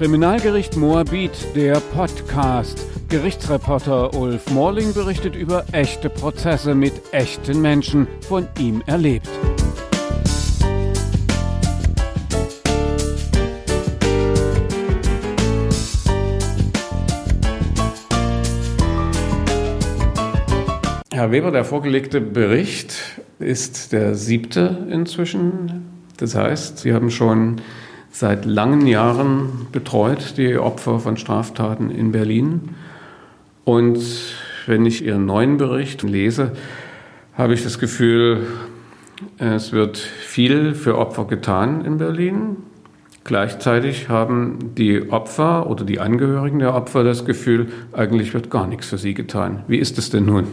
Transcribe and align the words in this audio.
Kriminalgericht 0.00 0.78
Moabit, 0.78 1.54
der 1.54 1.74
Podcast. 1.74 2.86
Gerichtsreporter 3.10 4.14
Ulf 4.14 4.50
Morling 4.50 4.94
berichtet 4.94 5.36
über 5.36 5.66
echte 5.72 6.08
Prozesse 6.08 6.74
mit 6.74 6.94
echten 7.12 7.60
Menschen, 7.60 8.08
von 8.26 8.48
ihm 8.58 8.82
erlebt. 8.86 9.28
Herr 21.12 21.30
Weber, 21.30 21.50
der 21.50 21.66
vorgelegte 21.66 22.22
Bericht 22.22 23.20
ist 23.38 23.92
der 23.92 24.14
siebte 24.14 24.88
inzwischen. 24.90 25.90
Das 26.16 26.34
heißt, 26.34 26.78
Sie 26.78 26.94
haben 26.94 27.10
schon 27.10 27.60
seit 28.10 28.44
langen 28.44 28.86
Jahren 28.86 29.66
betreut, 29.72 30.36
die 30.36 30.58
Opfer 30.58 30.98
von 30.98 31.16
Straftaten 31.16 31.90
in 31.90 32.12
Berlin. 32.12 32.70
Und 33.64 34.00
wenn 34.66 34.84
ich 34.86 35.04
Ihren 35.04 35.26
neuen 35.26 35.56
Bericht 35.56 36.02
lese, 36.02 36.52
habe 37.36 37.54
ich 37.54 37.62
das 37.62 37.78
Gefühl, 37.78 38.46
es 39.38 39.72
wird 39.72 39.98
viel 39.98 40.74
für 40.74 40.98
Opfer 40.98 41.24
getan 41.24 41.84
in 41.84 41.98
Berlin. 41.98 42.56
Gleichzeitig 43.24 44.08
haben 44.08 44.74
die 44.76 45.10
Opfer 45.10 45.68
oder 45.68 45.84
die 45.84 46.00
Angehörigen 46.00 46.58
der 46.58 46.74
Opfer 46.74 47.04
das 47.04 47.24
Gefühl, 47.24 47.68
eigentlich 47.92 48.34
wird 48.34 48.50
gar 48.50 48.66
nichts 48.66 48.88
für 48.88 48.98
sie 48.98 49.14
getan. 49.14 49.62
Wie 49.68 49.78
ist 49.78 49.98
es 49.98 50.10
denn 50.10 50.24
nun? 50.24 50.46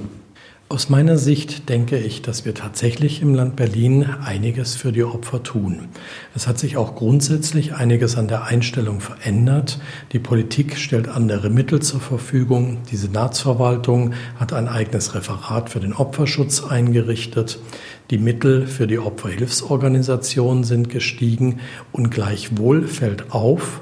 Aus 0.70 0.89
meiner 0.89 1.17
Sicht 1.17 1.70
denke 1.70 1.98
ich, 1.98 2.21
dass 2.21 2.43
wir 2.43 2.54
tatsächlich 2.54 3.21
im 3.21 3.34
Land 3.34 3.55
Berlin 3.55 4.04
einiges 4.04 4.76
für 4.76 4.91
die 4.91 5.05
Opfer 5.05 5.41
tun. 5.41 5.87
Es 6.35 6.46
hat 6.46 6.60
sich 6.60 6.76
auch 6.76 6.96
grundsätzlich 6.96 7.76
einiges 7.76 8.18
an 8.18 8.27
der 8.27 8.43
Einstellung 8.43 8.99
verändert. 8.99 9.79
Die 10.12 10.20
Politik 10.20 10.77
stellt 10.77 11.07
andere 11.07 11.49
Mittel 11.49 11.82
zur 11.82 12.01
Verfügung. 12.01 12.79
Die 12.91 12.98
Senatsverwaltung 12.98 14.13
hat 14.35 14.51
ein 14.51 14.68
eigenes 14.68 15.15
Referat 15.15 15.70
für 15.70 15.79
den 15.79 15.93
Opferschutz 15.93 16.62
eingerichtet. 16.62 17.60
Die 18.12 18.18
Mittel 18.18 18.68
für 18.68 18.88
die 18.88 18.99
Opferhilfsorganisationen 18.99 20.65
sind 20.65 20.90
gestiegen 20.90 21.62
und 21.93 22.10
gleichwohl 22.12 22.85
fällt 22.85 23.32
auf, 23.32 23.79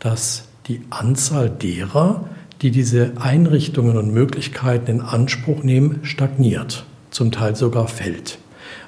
dass 0.00 0.48
die 0.66 0.80
Anzahl 0.90 1.48
derer, 1.48 2.28
die 2.64 2.70
diese 2.70 3.12
Einrichtungen 3.20 3.98
und 3.98 4.10
Möglichkeiten 4.10 4.90
in 4.90 5.00
Anspruch 5.02 5.62
nehmen, 5.62 6.00
stagniert, 6.02 6.86
zum 7.10 7.30
Teil 7.30 7.54
sogar 7.56 7.88
fällt. 7.88 8.38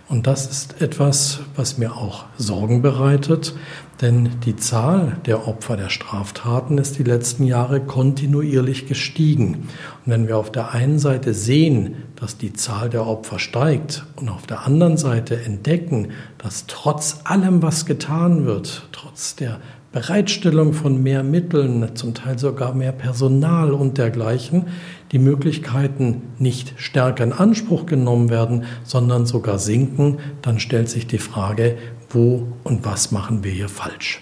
Und 0.08 0.26
das 0.26 0.46
ist 0.46 0.80
etwas, 0.80 1.40
was 1.56 1.76
mir 1.76 1.94
auch 1.94 2.24
Sorgen 2.38 2.80
bereitet, 2.80 3.54
denn 4.00 4.30
die 4.46 4.56
Zahl 4.56 5.18
der 5.26 5.46
Opfer 5.46 5.76
der 5.76 5.90
Straftaten 5.90 6.78
ist 6.78 6.98
die 6.98 7.02
letzten 7.02 7.44
Jahre 7.44 7.80
kontinuierlich 7.80 8.86
gestiegen. 8.86 9.68
Und 10.04 10.12
wenn 10.12 10.26
wir 10.26 10.38
auf 10.38 10.50
der 10.50 10.72
einen 10.72 10.98
Seite 10.98 11.34
sehen, 11.34 11.96
dass 12.14 12.38
die 12.38 12.54
Zahl 12.54 12.88
der 12.88 13.06
Opfer 13.06 13.38
steigt 13.38 14.06
und 14.16 14.30
auf 14.30 14.46
der 14.46 14.64
anderen 14.64 14.96
Seite 14.96 15.42
entdecken, 15.42 16.12
dass 16.38 16.66
trotz 16.66 17.20
allem, 17.24 17.60
was 17.60 17.84
getan 17.84 18.46
wird, 18.46 18.88
trotz 18.92 19.36
der 19.36 19.60
Bereitstellung 19.96 20.74
von 20.74 21.02
mehr 21.02 21.22
Mitteln, 21.22 21.92
zum 21.94 22.12
Teil 22.12 22.38
sogar 22.38 22.74
mehr 22.74 22.92
Personal 22.92 23.72
und 23.72 23.96
dergleichen, 23.96 24.66
die 25.10 25.18
Möglichkeiten 25.18 26.20
nicht 26.38 26.74
stärker 26.76 27.24
in 27.24 27.32
Anspruch 27.32 27.86
genommen 27.86 28.28
werden, 28.28 28.64
sondern 28.84 29.24
sogar 29.24 29.58
sinken, 29.58 30.18
dann 30.42 30.60
stellt 30.60 30.90
sich 30.90 31.06
die 31.06 31.16
Frage, 31.16 31.78
wo 32.10 32.46
und 32.62 32.84
was 32.84 33.10
machen 33.10 33.42
wir 33.42 33.52
hier 33.52 33.70
falsch? 33.70 34.20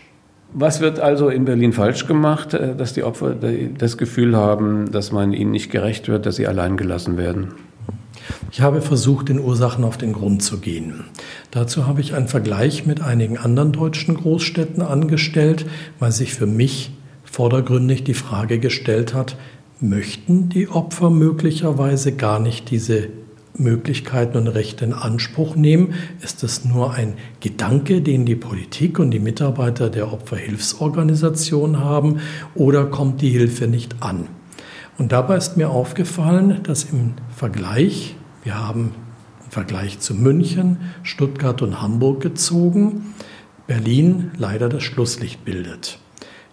Was 0.52 0.80
wird 0.80 1.00
also 1.00 1.28
in 1.28 1.44
Berlin 1.44 1.72
falsch 1.72 2.06
gemacht, 2.06 2.54
äh, 2.54 2.76
dass 2.76 2.92
die 2.92 3.02
Opfer 3.02 3.34
das 3.76 3.98
Gefühl 3.98 4.36
haben, 4.36 4.92
dass 4.92 5.10
man 5.10 5.32
ihnen 5.32 5.50
nicht 5.50 5.72
gerecht 5.72 6.06
wird, 6.06 6.24
dass 6.24 6.36
sie 6.36 6.46
allein 6.46 6.76
gelassen 6.76 7.16
werden? 7.16 7.48
Ich 8.56 8.60
habe 8.60 8.82
versucht, 8.82 9.30
den 9.30 9.40
Ursachen 9.40 9.82
auf 9.82 9.98
den 9.98 10.12
Grund 10.12 10.40
zu 10.40 10.60
gehen. 10.60 11.02
Dazu 11.50 11.88
habe 11.88 12.00
ich 12.00 12.14
einen 12.14 12.28
Vergleich 12.28 12.86
mit 12.86 13.00
einigen 13.00 13.36
anderen 13.36 13.72
deutschen 13.72 14.14
Großstädten 14.14 14.80
angestellt, 14.80 15.66
weil 15.98 16.12
sich 16.12 16.34
für 16.34 16.46
mich 16.46 16.92
vordergründig 17.24 18.04
die 18.04 18.14
Frage 18.14 18.60
gestellt 18.60 19.12
hat, 19.12 19.36
möchten 19.80 20.50
die 20.50 20.68
Opfer 20.68 21.10
möglicherweise 21.10 22.12
gar 22.12 22.38
nicht 22.38 22.70
diese 22.70 23.08
Möglichkeiten 23.58 24.36
und 24.36 24.46
Rechte 24.46 24.84
in 24.84 24.92
Anspruch 24.92 25.56
nehmen? 25.56 25.94
Ist 26.22 26.44
es 26.44 26.64
nur 26.64 26.92
ein 26.94 27.14
Gedanke, 27.40 28.02
den 28.02 28.24
die 28.24 28.36
Politik 28.36 29.00
und 29.00 29.10
die 29.10 29.18
Mitarbeiter 29.18 29.90
der 29.90 30.12
Opferhilfsorganisation 30.12 31.80
haben, 31.80 32.20
oder 32.54 32.84
kommt 32.84 33.20
die 33.20 33.30
Hilfe 33.30 33.66
nicht 33.66 33.96
an? 33.98 34.28
Und 34.96 35.10
dabei 35.10 35.38
ist 35.38 35.56
mir 35.56 35.70
aufgefallen, 35.70 36.60
dass 36.62 36.84
im 36.84 37.14
Vergleich, 37.34 38.14
wir 38.44 38.56
haben 38.58 38.94
im 39.44 39.50
Vergleich 39.50 39.98
zu 39.98 40.14
München, 40.14 40.78
Stuttgart 41.02 41.62
und 41.62 41.82
Hamburg 41.82 42.20
gezogen, 42.20 43.14
Berlin 43.66 44.30
leider 44.36 44.68
das 44.68 44.82
Schlusslicht 44.82 45.44
bildet. 45.44 45.98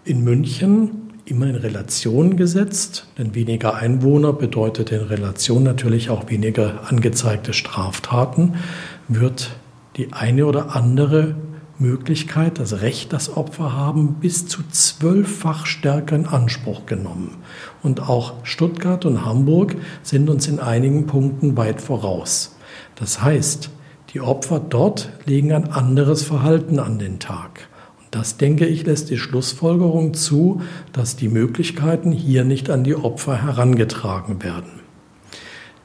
In 0.06 0.24
München 0.24 1.12
immer 1.26 1.48
in 1.48 1.56
Relation 1.56 2.38
gesetzt, 2.38 3.08
denn 3.18 3.36
weniger 3.36 3.76
Einwohner 3.76 4.34
bedeutet 4.34 4.92
in 4.92 5.02
Relation 5.02 5.64
natürlich 5.64 6.10
auch 6.10 6.30
weniger 6.30 6.90
angezeigte 6.90 7.54
Straftaten, 7.54 8.56
wird 9.08 9.52
die 9.98 10.14
eine 10.14 10.46
oder 10.46 10.76
andere 10.76 11.36
Möglichkeit, 11.82 12.60
das 12.60 12.82
Recht, 12.82 13.12
das 13.12 13.36
Opfer 13.36 13.76
haben, 13.76 14.16
bis 14.22 14.48
zu 14.48 14.62
zwölffach 14.70 15.66
stärker 15.66 16.16
in 16.16 16.26
Anspruch 16.26 16.86
genommen. 16.86 17.38
Und 17.84 18.08
auch 18.08 18.36
Stuttgart 18.44 19.06
und 19.06 19.26
Hamburg 19.26 19.76
sind 20.04 20.30
uns 20.30 20.48
in 20.48 20.60
einigen 20.60 21.08
Punkten 21.08 21.58
weit 21.58 21.82
voraus. 21.82 22.56
Das 22.96 23.22
heißt, 23.22 23.70
die 24.14 24.22
Opfer 24.22 24.60
dort 24.60 25.12
legen 25.26 25.52
ein 25.52 25.72
anderes 25.72 26.24
Verhalten 26.24 26.80
an 26.80 27.00
den 27.00 27.20
Tag. 27.20 27.68
Und 28.00 28.08
das, 28.12 28.38
denke 28.38 28.66
ich, 28.66 28.86
lässt 28.86 29.10
die 29.10 29.18
Schlussfolgerung 29.18 30.14
zu, 30.14 30.62
dass 30.94 31.16
die 31.16 31.30
Möglichkeiten 31.30 32.12
hier 32.12 32.44
nicht 32.44 32.70
an 32.70 32.84
die 32.84 32.96
Opfer 32.96 33.42
herangetragen 33.42 34.44
werden. 34.44 34.82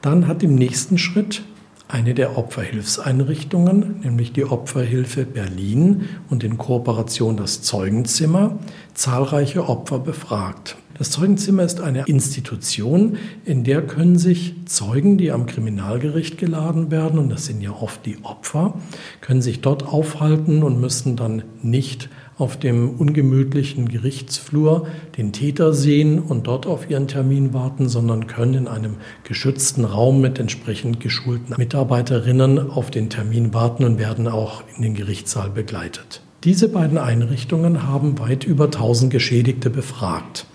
Dann 0.01 0.27
hat 0.27 0.43
im 0.43 0.55
nächsten 0.55 0.97
Schritt 0.97 1.43
eine 1.87 2.13
der 2.13 2.37
Opferhilfseinrichtungen, 2.37 4.01
nämlich 4.01 4.33
die 4.33 4.45
Opferhilfe 4.45 5.25
Berlin 5.25 6.09
und 6.29 6.43
in 6.43 6.57
Kooperation 6.57 7.37
das 7.37 7.61
Zeugenzimmer, 7.61 8.59
zahlreiche 8.93 9.69
Opfer 9.69 9.99
befragt. 9.99 10.75
Das 10.97 11.11
Zeugenzimmer 11.11 11.63
ist 11.63 11.79
eine 11.79 12.05
Institution, 12.05 13.17
in 13.45 13.63
der 13.63 13.83
können 13.83 14.17
sich 14.17 14.55
Zeugen, 14.65 15.17
die 15.17 15.31
am 15.31 15.45
Kriminalgericht 15.45 16.39
geladen 16.39 16.89
werden, 16.89 17.19
und 17.19 17.29
das 17.29 17.45
sind 17.45 17.61
ja 17.61 17.71
oft 17.71 18.05
die 18.05 18.17
Opfer, 18.23 18.73
können 19.21 19.43
sich 19.43 19.61
dort 19.61 19.85
aufhalten 19.85 20.63
und 20.63 20.81
müssen 20.81 21.15
dann 21.15 21.43
nicht 21.61 22.09
auf 22.37 22.57
dem 22.57 22.89
ungemütlichen 22.91 23.89
Gerichtsflur 23.89 24.87
den 25.17 25.33
Täter 25.33 25.73
sehen 25.73 26.19
und 26.19 26.47
dort 26.47 26.65
auf 26.65 26.89
ihren 26.89 27.07
Termin 27.07 27.53
warten, 27.53 27.89
sondern 27.89 28.27
können 28.27 28.53
in 28.53 28.67
einem 28.67 28.95
geschützten 29.23 29.85
Raum 29.85 30.21
mit 30.21 30.39
entsprechend 30.39 30.99
geschulten 30.99 31.55
Mitarbeiterinnen 31.57 32.71
auf 32.71 32.91
den 32.91 33.09
Termin 33.09 33.53
warten 33.53 33.83
und 33.83 33.99
werden 33.99 34.27
auch 34.27 34.63
in 34.75 34.81
den 34.81 34.93
Gerichtssaal 34.93 35.49
begleitet. 35.49 36.21
Diese 36.43 36.69
beiden 36.69 36.99
Einrichtungen 36.99 37.87
haben 37.87 38.19
weit 38.19 38.43
über 38.43 38.65
1000 38.65 39.11
Geschädigte 39.11 39.71
befragt. 39.71 40.45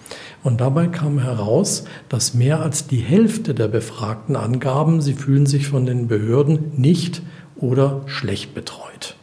Und 0.42 0.60
dabei 0.60 0.88
kam 0.88 1.20
heraus, 1.20 1.84
dass 2.08 2.34
mehr 2.34 2.60
als 2.60 2.86
die 2.86 3.00
Hälfte 3.00 3.54
der 3.54 3.68
Befragten 3.68 4.34
angaben, 4.34 5.00
sie 5.00 5.14
fühlen 5.14 5.46
sich 5.46 5.68
von 5.68 5.86
den 5.86 6.08
Behörden 6.08 6.72
nicht 6.76 7.22
oder 7.56 8.02
schlecht 8.06 8.54
betreut. 8.54 9.16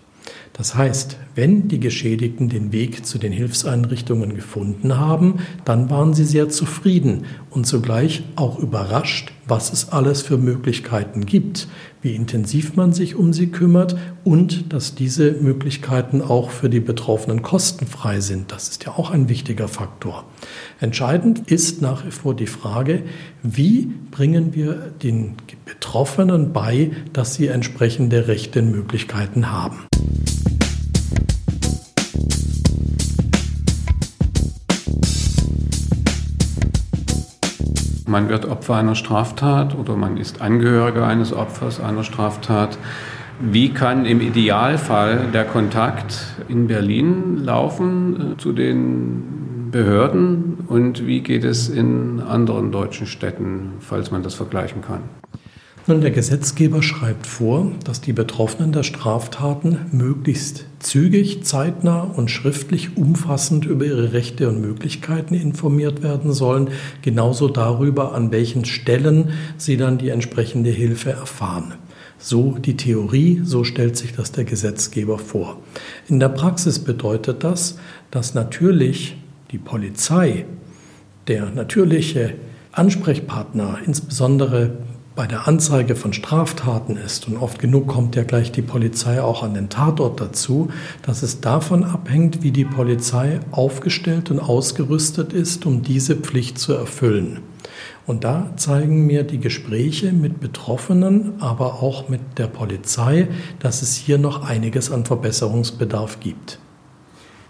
Das 0.53 0.75
heißt, 0.75 1.17
wenn 1.35 1.69
die 1.69 1.79
Geschädigten 1.79 2.49
den 2.49 2.73
Weg 2.73 3.05
zu 3.05 3.17
den 3.17 3.31
Hilfseinrichtungen 3.31 4.35
gefunden 4.35 4.97
haben, 4.97 5.39
dann 5.63 5.89
waren 5.89 6.13
sie 6.13 6.25
sehr 6.25 6.49
zufrieden 6.49 7.25
und 7.49 7.65
zugleich 7.65 8.23
auch 8.35 8.59
überrascht, 8.59 9.31
was 9.49 9.73
es 9.73 9.89
alles 9.89 10.21
für 10.21 10.37
Möglichkeiten 10.37 11.25
gibt, 11.25 11.67
wie 12.01 12.15
intensiv 12.15 12.75
man 12.75 12.93
sich 12.93 13.15
um 13.15 13.33
sie 13.33 13.47
kümmert 13.47 13.97
und 14.23 14.71
dass 14.71 14.95
diese 14.95 15.31
Möglichkeiten 15.31 16.21
auch 16.21 16.51
für 16.51 16.69
die 16.69 16.79
Betroffenen 16.79 17.41
kostenfrei 17.41 18.19
sind. 18.19 18.51
Das 18.51 18.69
ist 18.69 18.85
ja 18.85 18.93
auch 18.93 19.11
ein 19.11 19.27
wichtiger 19.27 19.67
Faktor. 19.67 20.25
Entscheidend 20.79 21.51
ist 21.51 21.81
nach 21.81 22.05
wie 22.05 22.11
vor 22.11 22.35
die 22.35 22.47
Frage, 22.47 23.03
wie 23.43 23.91
bringen 24.11 24.53
wir 24.53 24.73
den 25.03 25.35
Betroffenen 25.65 26.53
bei, 26.53 26.91
dass 27.11 27.35
sie 27.35 27.47
entsprechende 27.47 28.27
Rechte 28.27 28.61
und 28.61 28.71
Möglichkeiten 28.71 29.51
haben. 29.51 29.87
Man 38.09 38.27
wird 38.27 38.45
Opfer 38.45 38.75
einer 38.75 38.95
Straftat 38.95 39.77
oder 39.77 39.95
man 39.95 40.17
ist 40.17 40.41
Angehöriger 40.41 41.05
eines 41.05 41.31
Opfers 41.31 41.79
einer 41.79 42.03
Straftat. 42.03 42.79
Wie 43.39 43.69
kann 43.69 44.05
im 44.05 44.19
Idealfall 44.19 45.27
der 45.31 45.45
Kontakt 45.45 46.25
in 46.47 46.67
Berlin 46.67 47.37
laufen 47.37 48.33
äh, 48.33 48.37
zu 48.37 48.51
den 48.51 49.69
Behörden 49.69 50.57
und 50.67 51.05
wie 51.05 51.21
geht 51.21 51.43
es 51.43 51.69
in 51.69 52.19
anderen 52.19 52.71
deutschen 52.71 53.05
Städten, 53.05 53.73
falls 53.79 54.09
man 54.09 54.23
das 54.23 54.33
vergleichen 54.33 54.81
kann? 54.81 55.01
Nun, 55.87 56.01
der 56.01 56.11
Gesetzgeber 56.11 56.83
schreibt 56.83 57.25
vor, 57.25 57.71
dass 57.83 57.99
die 58.01 58.13
Betroffenen 58.13 58.71
der 58.71 58.83
Straftaten 58.83 59.87
möglichst 59.91 60.65
zügig, 60.79 61.43
zeitnah 61.43 62.01
und 62.03 62.29
schriftlich 62.29 62.95
umfassend 62.97 63.65
über 63.65 63.85
ihre 63.85 64.13
Rechte 64.13 64.49
und 64.49 64.61
Möglichkeiten 64.61 65.33
informiert 65.33 66.03
werden 66.03 66.31
sollen, 66.31 66.69
genauso 67.01 67.47
darüber, 67.47 68.13
an 68.13 68.31
welchen 68.31 68.65
Stellen 68.65 69.29
sie 69.57 69.77
dann 69.77 69.97
die 69.97 70.09
entsprechende 70.09 70.69
Hilfe 70.69 71.11
erfahren. 71.11 71.73
So 72.19 72.57
die 72.59 72.75
Theorie, 72.75 73.41
so 73.43 73.63
stellt 73.63 73.97
sich 73.97 74.13
das 74.13 74.31
der 74.33 74.43
Gesetzgeber 74.43 75.17
vor. 75.17 75.61
In 76.07 76.19
der 76.19 76.29
Praxis 76.29 76.77
bedeutet 76.77 77.43
das, 77.43 77.79
dass 78.11 78.35
natürlich 78.35 79.15
die 79.51 79.57
Polizei, 79.57 80.45
der 81.27 81.49
natürliche 81.49 82.35
Ansprechpartner, 82.73 83.79
insbesondere 83.85 84.77
bei 85.19 85.27
der 85.27 85.49
Anzeige 85.49 85.97
von 85.97 86.13
Straftaten 86.13 86.95
ist, 86.95 87.27
und 87.27 87.35
oft 87.35 87.59
genug 87.59 87.87
kommt 87.87 88.15
ja 88.15 88.23
gleich 88.23 88.53
die 88.53 88.61
Polizei 88.61 89.21
auch 89.21 89.43
an 89.43 89.53
den 89.53 89.67
Tatort 89.67 90.21
dazu, 90.21 90.69
dass 91.01 91.23
es 91.23 91.41
davon 91.41 91.83
abhängt, 91.83 92.41
wie 92.41 92.51
die 92.51 92.63
Polizei 92.63 93.41
aufgestellt 93.51 94.31
und 94.31 94.39
ausgerüstet 94.39 95.33
ist, 95.33 95.65
um 95.65 95.81
diese 95.81 96.15
Pflicht 96.15 96.57
zu 96.57 96.71
erfüllen. 96.71 97.41
Und 98.07 98.23
da 98.23 98.53
zeigen 98.55 99.07
mir 99.07 99.23
die 99.23 99.41
Gespräche 99.41 100.13
mit 100.13 100.39
Betroffenen, 100.39 101.33
aber 101.41 101.83
auch 101.83 102.07
mit 102.07 102.21
der 102.37 102.47
Polizei, 102.47 103.27
dass 103.59 103.81
es 103.81 103.95
hier 103.95 104.19
noch 104.19 104.47
einiges 104.47 104.89
an 104.89 105.03
Verbesserungsbedarf 105.03 106.21
gibt. 106.21 106.59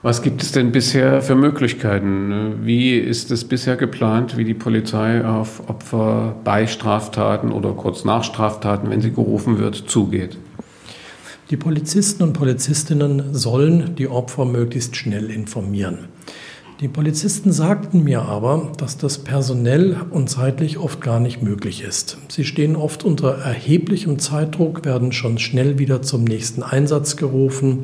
Was 0.02 0.22
gibt 0.22 0.42
es 0.42 0.54
denn 0.54 0.72
bisher 0.72 1.22
für 1.22 1.36
Möglichkeiten? 1.36 2.66
Wie 2.66 2.98
ist 2.98 3.32
es 3.32 3.44
bisher 3.44 3.76
geplant, 3.76 4.38
wie 4.38 4.46
die 4.46 4.54
Polizei 4.54 5.26
auf 5.26 5.68
Opfer 5.68 6.38
bei 6.46 6.68
Straftaten 6.68 7.52
oder 7.52 7.74
kurz 7.74 8.06
nach 8.06 8.24
Straftaten, 8.24 8.90
wenn 8.90 9.02
sie 9.02 9.12
gerufen 9.12 9.60
wird, 9.60 9.76
zugeht? 9.76 10.38
Die 11.50 11.58
Polizisten 11.58 12.24
und 12.24 12.32
Polizistinnen 12.32 13.34
sollen 13.34 13.96
die 13.98 14.08
Opfer 14.08 14.46
möglichst 14.46 14.96
schnell 14.96 15.30
informieren. 15.30 16.08
Die 16.80 16.88
Polizisten 16.88 17.52
sagten 17.52 18.06
mir 18.06 18.22
aber, 18.22 18.72
dass 18.78 18.98
das 18.98 19.18
personell 19.18 19.98
und 20.12 20.30
zeitlich 20.30 20.78
oft 20.78 21.02
gar 21.02 21.20
nicht 21.20 21.44
möglich 21.44 21.84
ist. 21.84 22.18
Sie 22.30 22.46
stehen 22.46 22.78
oft 22.78 23.04
unter 23.04 23.32
erheblichem 23.32 24.18
Zeitdruck, 24.18 24.86
werden 24.86 25.12
schon 25.12 25.40
schnell 25.40 25.78
wieder 25.78 26.02
zum 26.02 26.24
nächsten 26.24 26.64
Einsatz 26.64 27.18
gerufen. 27.18 27.84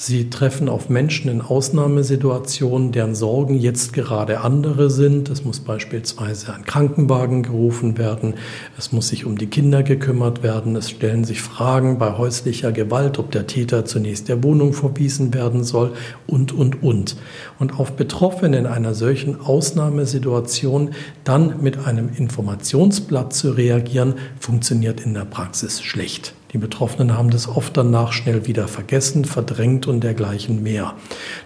Sie 0.00 0.30
treffen 0.30 0.68
auf 0.68 0.90
Menschen 0.90 1.28
in 1.28 1.40
Ausnahmesituationen, 1.40 2.92
deren 2.92 3.16
Sorgen 3.16 3.56
jetzt 3.58 3.92
gerade 3.92 4.42
andere 4.42 4.90
sind. 4.90 5.28
Es 5.28 5.44
muss 5.44 5.58
beispielsweise 5.58 6.54
ein 6.54 6.64
Krankenwagen 6.64 7.42
gerufen 7.42 7.98
werden. 7.98 8.34
Es 8.78 8.92
muss 8.92 9.08
sich 9.08 9.24
um 9.24 9.36
die 9.36 9.48
Kinder 9.48 9.82
gekümmert 9.82 10.44
werden. 10.44 10.76
Es 10.76 10.90
stellen 10.90 11.24
sich 11.24 11.42
Fragen 11.42 11.98
bei 11.98 12.16
häuslicher 12.16 12.70
Gewalt, 12.70 13.18
ob 13.18 13.32
der 13.32 13.48
Täter 13.48 13.86
zunächst 13.86 14.28
der 14.28 14.44
Wohnung 14.44 14.72
verwiesen 14.72 15.34
werden 15.34 15.64
soll 15.64 15.94
und, 16.28 16.52
und, 16.52 16.80
und. 16.80 17.16
Und 17.58 17.80
auf 17.80 17.94
Betroffene 17.94 18.56
in 18.56 18.66
einer 18.66 18.94
solchen 18.94 19.40
Ausnahmesituation 19.40 20.90
dann 21.24 21.60
mit 21.60 21.88
einem 21.88 22.08
Informationsblatt 22.16 23.32
zu 23.32 23.50
reagieren, 23.50 24.14
funktioniert 24.38 25.00
in 25.00 25.14
der 25.14 25.24
Praxis 25.24 25.82
schlecht. 25.82 26.34
Die 26.52 26.58
Betroffenen 26.58 27.16
haben 27.16 27.30
das 27.30 27.46
oft 27.46 27.76
danach 27.76 28.12
schnell 28.12 28.46
wieder 28.46 28.68
vergessen, 28.68 29.24
verdrängt 29.24 29.86
und 29.86 30.02
dergleichen 30.02 30.62
mehr. 30.62 30.94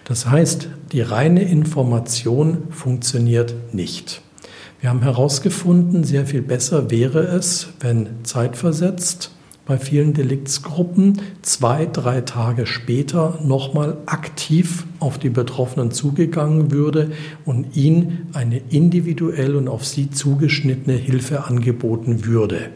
Das 0.05 0.29
heißt, 0.29 0.69
die 0.91 1.01
reine 1.01 1.43
Information 1.43 2.63
funktioniert 2.69 3.53
nicht. 3.73 4.21
Wir 4.79 4.89
haben 4.89 5.01
herausgefunden, 5.01 6.03
sehr 6.03 6.25
viel 6.25 6.41
besser 6.41 6.91
wäre 6.91 7.19
es, 7.19 7.69
wenn 7.79 8.07
zeitversetzt 8.23 9.31
bei 9.65 9.77
vielen 9.77 10.13
Deliktsgruppen 10.13 11.21
zwei, 11.41 11.85
drei 11.85 12.21
Tage 12.21 12.65
später 12.65 13.39
nochmal 13.41 13.97
aktiv 14.05 14.85
auf 14.99 15.17
die 15.17 15.29
Betroffenen 15.29 15.91
zugegangen 15.91 16.71
würde 16.71 17.11
und 17.45 17.77
ihnen 17.77 18.27
eine 18.33 18.57
individuell 18.69 19.55
und 19.55 19.69
auf 19.69 19.85
sie 19.85 20.09
zugeschnittene 20.09 20.97
Hilfe 20.97 21.45
angeboten 21.45 22.25
würde. 22.25 22.69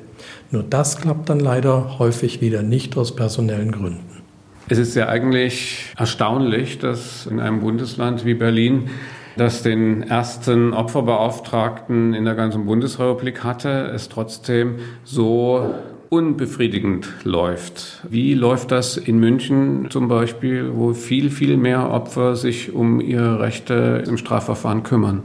Nur 0.51 0.63
das 0.63 0.97
klappt 0.99 1.29
dann 1.29 1.39
leider 1.39 1.99
häufig 1.99 2.41
wieder 2.41 2.61
nicht 2.61 2.97
aus 2.97 3.15
personellen 3.15 3.71
Gründen. 3.71 4.23
Es 4.69 4.77
ist 4.77 4.95
ja 4.95 5.07
eigentlich 5.07 5.93
erstaunlich, 5.97 6.79
dass 6.79 7.25
in 7.25 7.39
einem 7.39 7.61
Bundesland 7.61 8.25
wie 8.25 8.33
Berlin 8.33 8.89
das 9.37 9.61
den 9.61 10.03
ersten 10.03 10.73
Opferbeauftragten 10.73 12.13
in 12.13 12.25
der 12.25 12.35
ganzen 12.35 12.65
Bundesrepublik 12.65 13.43
hatte, 13.43 13.91
es 13.93 14.09
trotzdem 14.09 14.77
so 15.03 15.75
unbefriedigend 16.09 17.07
läuft. 17.23 18.05
Wie 18.09 18.33
läuft 18.33 18.71
das 18.71 18.97
in 18.97 19.19
München 19.19 19.87
zum 19.89 20.07
Beispiel, 20.07 20.71
wo 20.73 20.93
viel, 20.93 21.29
viel 21.29 21.57
mehr 21.57 21.91
Opfer 21.91 22.35
sich 22.35 22.73
um 22.73 22.99
ihre 22.99 23.39
Rechte 23.39 24.03
im 24.07 24.17
Strafverfahren 24.17 24.83
kümmern? 24.83 25.23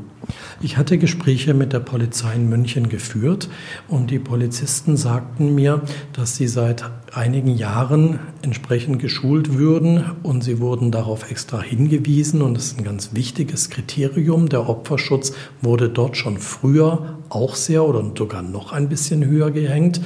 Ich 0.61 0.77
hatte 0.77 0.99
Gespräche 0.99 1.55
mit 1.55 1.73
der 1.73 1.81
Polizei 1.81 2.35
in 2.35 2.49
München 2.49 2.89
geführt 2.89 3.49
und 3.89 4.11
die 4.11 4.19
Polizisten 4.19 4.97
sagten 4.97 5.55
mir, 5.55 5.83
dass 6.13 6.37
sie 6.37 6.47
seit 6.47 6.85
einigen 7.13 7.57
Jahren 7.57 8.21
entsprechend 8.43 8.99
geschult 8.99 9.59
würden 9.59 10.05
und 10.23 10.45
sie 10.45 10.61
wurden 10.61 10.91
darauf 10.91 11.31
extra 11.31 11.61
hingewiesen 11.61 12.43
und 12.43 12.55
das 12.55 12.67
ist 12.67 12.79
ein 12.79 12.85
ganz 12.85 13.13
wichtiges 13.13 13.71
Kriterium. 13.71 14.49
Der 14.49 14.69
Opferschutz 14.69 15.33
wurde 15.61 15.89
dort 15.89 16.17
schon 16.17 16.39
früher 16.39 17.19
auch 17.29 17.55
sehr 17.55 17.85
oder 17.85 18.05
sogar 18.17 18.43
noch 18.43 18.73
ein 18.73 18.89
bisschen 18.89 19.25
höher 19.25 19.51
gehängt 19.51 20.01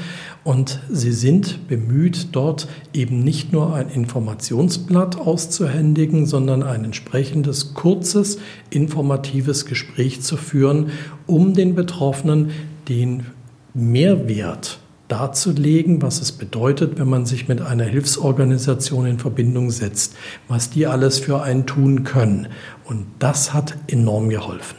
und 0.47 0.79
sie 0.89 1.11
sind 1.11 1.67
bemüht, 1.67 2.29
dort 2.31 2.69
eben 2.95 3.19
nicht 3.19 3.53
nur 3.53 3.75
ein 3.75 3.89
Informationsblatt 3.89 5.19
auszuhändigen, 5.19 6.25
sondern 6.25 6.63
ein 6.63 6.85
entsprechendes 6.85 7.75
kurzes, 7.75 8.39
informatives 8.71 9.67
Gespräch 9.67 10.21
zu 10.23 10.37
führen, 10.37 10.93
um 11.27 11.53
den 11.53 11.75
Betroffenen 11.75 12.53
den 12.89 13.27
Mehrwert 13.75 14.79
darzulegen, 15.09 16.01
was 16.01 16.21
es 16.21 16.31
bedeutet, 16.31 16.97
wenn 17.01 17.09
man 17.09 17.27
sich 17.27 17.49
mit 17.49 17.61
einer 17.61 17.85
Hilfsorganisation 17.85 19.05
in 19.07 19.19
Verbindung 19.19 19.73
setzt, 19.73 20.15
was 20.47 20.71
die 20.71 20.87
alles 20.87 21.19
für 21.19 21.43
einen 21.43 21.67
tun 21.67 22.05
können. 22.05 22.47
Und 22.85 23.07
das 23.19 23.53
hat 23.53 23.77
enorm 23.89 24.29
geholfen. 24.29 24.77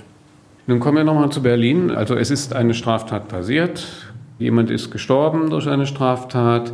Nun 0.66 0.80
kommen 0.80 0.98
wir 0.98 1.04
nochmal 1.04 1.30
zu 1.30 1.42
Berlin. 1.42 1.92
Also 1.92 2.16
es 2.16 2.32
ist 2.32 2.54
eine 2.54 2.74
Straftat 2.74 3.28
passiert. 3.28 4.07
Jemand 4.40 4.70
ist 4.70 4.92
gestorben 4.92 5.50
durch 5.50 5.68
eine 5.68 5.88
Straftat. 5.88 6.72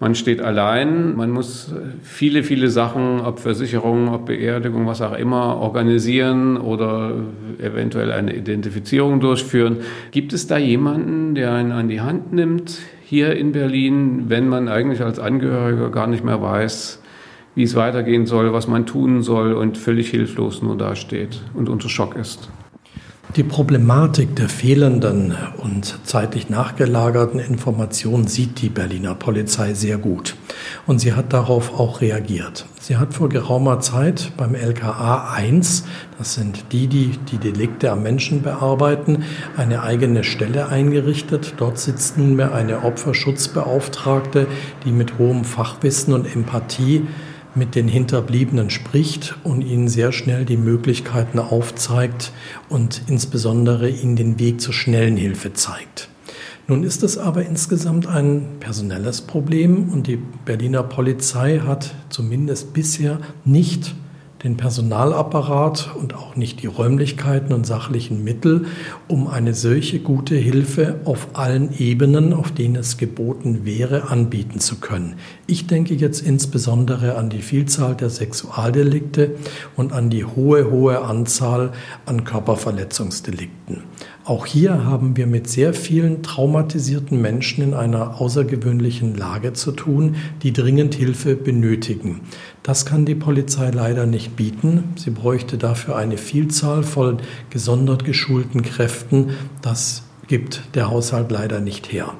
Man 0.00 0.16
steht 0.16 0.42
allein, 0.42 1.16
man 1.16 1.30
muss 1.30 1.72
viele, 2.02 2.42
viele 2.42 2.68
Sachen, 2.68 3.20
ob 3.20 3.38
Versicherung, 3.38 4.08
ob 4.08 4.26
Beerdigung, 4.26 4.86
was 4.86 5.00
auch 5.00 5.16
immer, 5.16 5.56
organisieren 5.56 6.56
oder 6.56 7.12
eventuell 7.58 8.10
eine 8.10 8.34
Identifizierung 8.34 9.20
durchführen. 9.20 9.78
Gibt 10.10 10.32
es 10.32 10.48
da 10.48 10.58
jemanden, 10.58 11.36
der 11.36 11.52
einen 11.52 11.70
an 11.70 11.88
die 11.88 12.00
Hand 12.00 12.32
nimmt 12.32 12.80
hier 13.04 13.36
in 13.36 13.52
Berlin, 13.52 14.24
wenn 14.28 14.48
man 14.48 14.68
eigentlich 14.68 15.00
als 15.00 15.20
Angehöriger 15.20 15.90
gar 15.90 16.08
nicht 16.08 16.24
mehr 16.24 16.42
weiß, 16.42 17.00
wie 17.54 17.62
es 17.62 17.76
weitergehen 17.76 18.26
soll, 18.26 18.52
was 18.52 18.66
man 18.66 18.86
tun 18.86 19.22
soll 19.22 19.52
und 19.52 19.78
völlig 19.78 20.10
hilflos 20.10 20.60
nur 20.60 20.76
dasteht 20.76 21.40
und 21.54 21.68
unter 21.68 21.88
Schock 21.88 22.16
ist? 22.16 22.48
Die 23.36 23.42
Problematik 23.42 24.36
der 24.36 24.48
fehlenden 24.48 25.34
und 25.56 25.98
zeitlich 26.04 26.50
nachgelagerten 26.50 27.40
Informationen 27.40 28.28
sieht 28.28 28.62
die 28.62 28.68
Berliner 28.68 29.16
Polizei 29.16 29.74
sehr 29.74 29.98
gut. 29.98 30.36
Und 30.86 31.00
sie 31.00 31.14
hat 31.14 31.32
darauf 31.32 31.80
auch 31.80 32.00
reagiert. 32.00 32.64
Sie 32.80 32.96
hat 32.96 33.12
vor 33.12 33.28
geraumer 33.28 33.80
Zeit 33.80 34.30
beim 34.36 34.54
LKA 34.54 35.32
1, 35.34 35.84
das 36.16 36.34
sind 36.34 36.66
die, 36.70 36.86
die 36.86 37.18
die 37.32 37.38
Delikte 37.38 37.90
am 37.90 38.04
Menschen 38.04 38.42
bearbeiten, 38.42 39.24
eine 39.56 39.82
eigene 39.82 40.22
Stelle 40.22 40.68
eingerichtet. 40.68 41.54
Dort 41.56 41.80
sitzt 41.80 42.16
nunmehr 42.16 42.54
eine 42.54 42.84
Opferschutzbeauftragte, 42.84 44.46
die 44.84 44.92
mit 44.92 45.18
hohem 45.18 45.42
Fachwissen 45.42 46.14
und 46.14 46.32
Empathie 46.32 47.08
mit 47.56 47.74
den 47.74 47.88
Hinterbliebenen 47.88 48.70
spricht 48.70 49.36
und 49.44 49.62
ihnen 49.62 49.88
sehr 49.88 50.12
schnell 50.12 50.44
die 50.44 50.56
Möglichkeiten 50.56 51.38
aufzeigt 51.38 52.32
und 52.68 53.02
insbesondere 53.06 53.88
ihnen 53.88 54.16
den 54.16 54.38
Weg 54.38 54.60
zur 54.60 54.74
schnellen 54.74 55.16
Hilfe 55.16 55.52
zeigt. 55.52 56.08
Nun 56.66 56.82
ist 56.82 57.02
es 57.02 57.18
aber 57.18 57.44
insgesamt 57.44 58.06
ein 58.06 58.46
personelles 58.58 59.20
Problem 59.20 59.90
und 59.90 60.06
die 60.06 60.16
Berliner 60.16 60.82
Polizei 60.82 61.58
hat 61.58 61.94
zumindest 62.08 62.72
bisher 62.72 63.18
nicht 63.44 63.94
den 64.44 64.58
Personalapparat 64.58 65.90
und 65.98 66.14
auch 66.14 66.36
nicht 66.36 66.62
die 66.62 66.66
Räumlichkeiten 66.66 67.54
und 67.54 67.66
sachlichen 67.66 68.22
Mittel, 68.22 68.66
um 69.08 69.26
eine 69.26 69.54
solche 69.54 70.00
gute 70.00 70.36
Hilfe 70.36 71.00
auf 71.06 71.28
allen 71.32 71.76
Ebenen, 71.78 72.34
auf 72.34 72.52
denen 72.52 72.76
es 72.76 72.98
geboten 72.98 73.64
wäre, 73.64 74.10
anbieten 74.10 74.60
zu 74.60 74.76
können. 74.76 75.14
Ich 75.46 75.66
denke 75.66 75.94
jetzt 75.94 76.20
insbesondere 76.20 77.16
an 77.16 77.30
die 77.30 77.40
Vielzahl 77.40 77.94
der 77.94 78.10
Sexualdelikte 78.10 79.34
und 79.76 79.94
an 79.94 80.10
die 80.10 80.26
hohe, 80.26 80.70
hohe 80.70 81.00
Anzahl 81.00 81.72
an 82.04 82.24
Körperverletzungsdelikten. 82.24 83.82
Auch 84.26 84.46
hier 84.46 84.84
haben 84.84 85.16
wir 85.18 85.26
mit 85.26 85.48
sehr 85.48 85.74
vielen 85.74 86.22
traumatisierten 86.22 87.20
Menschen 87.20 87.62
in 87.62 87.74
einer 87.74 88.20
außergewöhnlichen 88.20 89.14
Lage 89.16 89.52
zu 89.52 89.72
tun, 89.72 90.16
die 90.42 90.52
dringend 90.52 90.94
Hilfe 90.94 91.36
benötigen. 91.36 92.22
Das 92.64 92.86
kann 92.86 93.04
die 93.04 93.14
Polizei 93.14 93.70
leider 93.70 94.06
nicht 94.06 94.36
bieten. 94.36 94.94
Sie 94.96 95.10
bräuchte 95.10 95.58
dafür 95.58 95.96
eine 95.96 96.16
Vielzahl 96.16 96.82
von 96.82 97.18
gesondert 97.50 98.06
geschulten 98.06 98.62
Kräften. 98.62 99.32
Das 99.60 100.02
gibt 100.28 100.62
der 100.74 100.88
Haushalt 100.88 101.30
leider 101.30 101.60
nicht 101.60 101.92
her. 101.92 102.14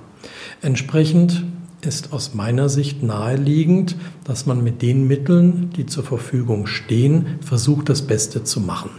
Entsprechend 0.61 1.47
ist 1.81 2.13
aus 2.13 2.35
meiner 2.35 2.69
Sicht 2.69 3.03
naheliegend, 3.03 3.97
dass 4.25 4.45
man 4.45 4.63
mit 4.63 4.83
den 4.83 5.07
Mitteln, 5.07 5.71
die 5.79 5.87
zur 5.87 6.05
Verfügung 6.05 6.67
stehen, 6.67 7.39
versucht, 7.41 7.89
das 7.89 8.03
Beste 8.03 8.45
zu 8.45 8.61
machen. 8.61 8.91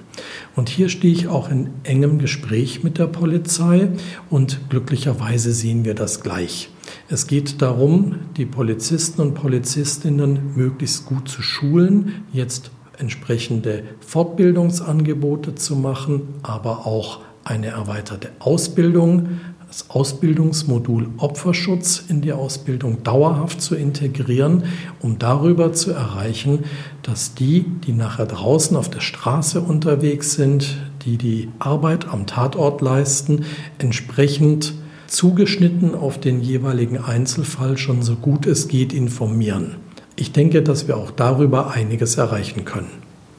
Und 0.56 0.68
hier 0.68 0.90
stehe 0.90 1.14
ich 1.14 1.28
auch 1.28 1.52
in 1.52 1.70
engem 1.84 2.18
Gespräch 2.18 2.84
mit 2.84 2.98
der 2.98 3.08
Polizei 3.08 3.90
und 4.32 4.62
glücklicherweise 4.70 5.54
sehen 5.54 5.86
wir 5.86 5.94
das 5.94 6.22
gleich. 6.22 6.70
Es 7.08 7.28
geht 7.28 7.62
darum, 7.62 8.16
die 8.36 8.48
Polizisten 8.48 9.22
und 9.22 9.36
Polizistinnen 9.36 10.56
möglichst 10.56 11.06
gut 11.06 11.30
zu 11.30 11.44
schulen, 11.44 12.26
jetzt 12.34 12.72
entsprechende 12.98 13.84
Fortbildungsangebote 14.00 15.54
zu 15.54 15.76
machen, 15.76 16.22
aber 16.42 16.88
auch 16.88 17.20
eine 17.44 17.68
erweiterte 17.68 18.32
Ausbildung 18.40 19.40
das 19.68 19.90
Ausbildungsmodul 19.90 21.10
Opferschutz 21.18 22.06
in 22.08 22.22
die 22.22 22.32
Ausbildung 22.34 23.04
dauerhaft 23.04 23.62
zu 23.62 23.76
integrieren, 23.76 24.64
um 25.02 25.20
darüber 25.20 25.74
zu 25.74 25.92
erreichen, 25.92 26.64
dass 27.02 27.36
die, 27.36 27.66
die 27.86 27.92
nachher 27.92 28.26
draußen 28.26 28.78
auf 28.78 28.90
der 28.90 29.02
Straße 29.02 29.60
unterwegs 29.60 30.34
sind, 30.34 30.78
die 31.04 31.18
die 31.18 31.50
Arbeit 31.60 32.08
am 32.08 32.26
Tatort 32.26 32.82
leisten, 32.82 33.46
entsprechend 33.80 34.76
zugeschnitten 35.08 35.96
auf 35.96 36.20
den 36.20 36.42
jeweiligen 36.42 36.98
Einzelfall 36.98 37.78
schon 37.78 38.02
so 38.02 38.16
gut 38.16 38.46
es 38.46 38.68
geht 38.68 38.94
informieren. 38.94 39.76
Ich 40.16 40.32
denke, 40.32 40.62
dass 40.62 40.88
wir 40.88 40.98
auch 40.98 41.12
darüber 41.12 41.72
einiges 41.72 42.18
erreichen 42.18 42.66
können. 42.66 42.90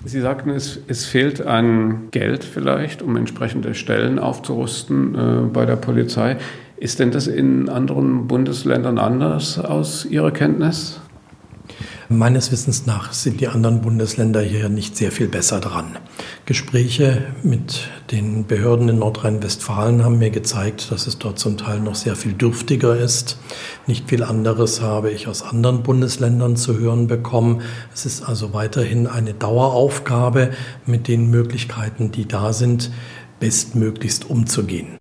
Sie 0.05 0.21
sagten, 0.21 0.51
es, 0.51 0.79
es 0.87 1.05
fehlt 1.05 1.45
an 1.45 2.09
Geld 2.13 2.45
vielleicht, 2.45 3.03
um 3.03 3.17
entsprechende 3.17 3.75
Stellen 3.75 4.19
aufzurüsten 4.19 5.15
äh, 5.15 5.47
bei 5.53 5.67
der 5.67 5.77
Polizei. 5.77 6.37
Ist 6.77 7.01
denn 7.01 7.11
das 7.11 7.27
in 7.27 7.69
anderen 7.69 8.29
Bundesländern 8.29 8.99
anders 8.99 9.59
aus 9.59 10.05
Ihrer 10.05 10.31
Kenntnis? 10.31 11.01
Meines 12.09 12.53
Wissens 12.53 12.87
nach 12.87 13.13
sind 13.13 13.41
die 13.41 13.49
anderen 13.49 13.81
Bundesländer 13.81 14.41
hier 14.41 14.69
nicht 14.69 14.97
sehr 14.97 15.11
viel 15.11 15.27
besser 15.27 15.59
dran. 15.59 15.99
Gespräche 16.45 17.25
mit 17.43 17.89
den 18.13 18.47
Behörden 18.47 18.89
in 18.89 19.01
Nordrhein-Westfalen 19.01 20.05
haben 20.05 20.19
mir 20.19 20.31
gezeigt, 20.31 20.93
dass 20.93 21.09
es 21.09 21.19
dort 21.19 21.41
zum 21.41 21.59
Teil 21.59 21.81
noch 21.81 21.97
sehr 21.97 22.15
viel 22.15 22.33
dürftiger 22.33 22.97
ist. 22.97 23.39
Nicht 23.89 24.09
viel 24.09 24.23
anderes 24.23 24.81
habe 24.81 25.11
ich 25.11 25.27
aus 25.27 25.43
anderen 25.43 25.83
Bundesländern 25.83 26.55
zu 26.55 26.79
hören 26.79 27.09
bekommen. 27.09 27.63
Es 27.93 28.07
ist 28.07 28.23
also 28.23 28.55
weiterhin 28.55 29.09
eine 29.09 29.35
Daueraufgabe, 29.35 30.53
mit 30.87 31.09
den 31.09 31.29
Möglichkeiten, 31.29 32.13
die 32.13 32.29
da 32.29 32.53
sind, 32.53 32.93
bestmöglichst 33.41 34.31
umzugehen. 34.31 34.97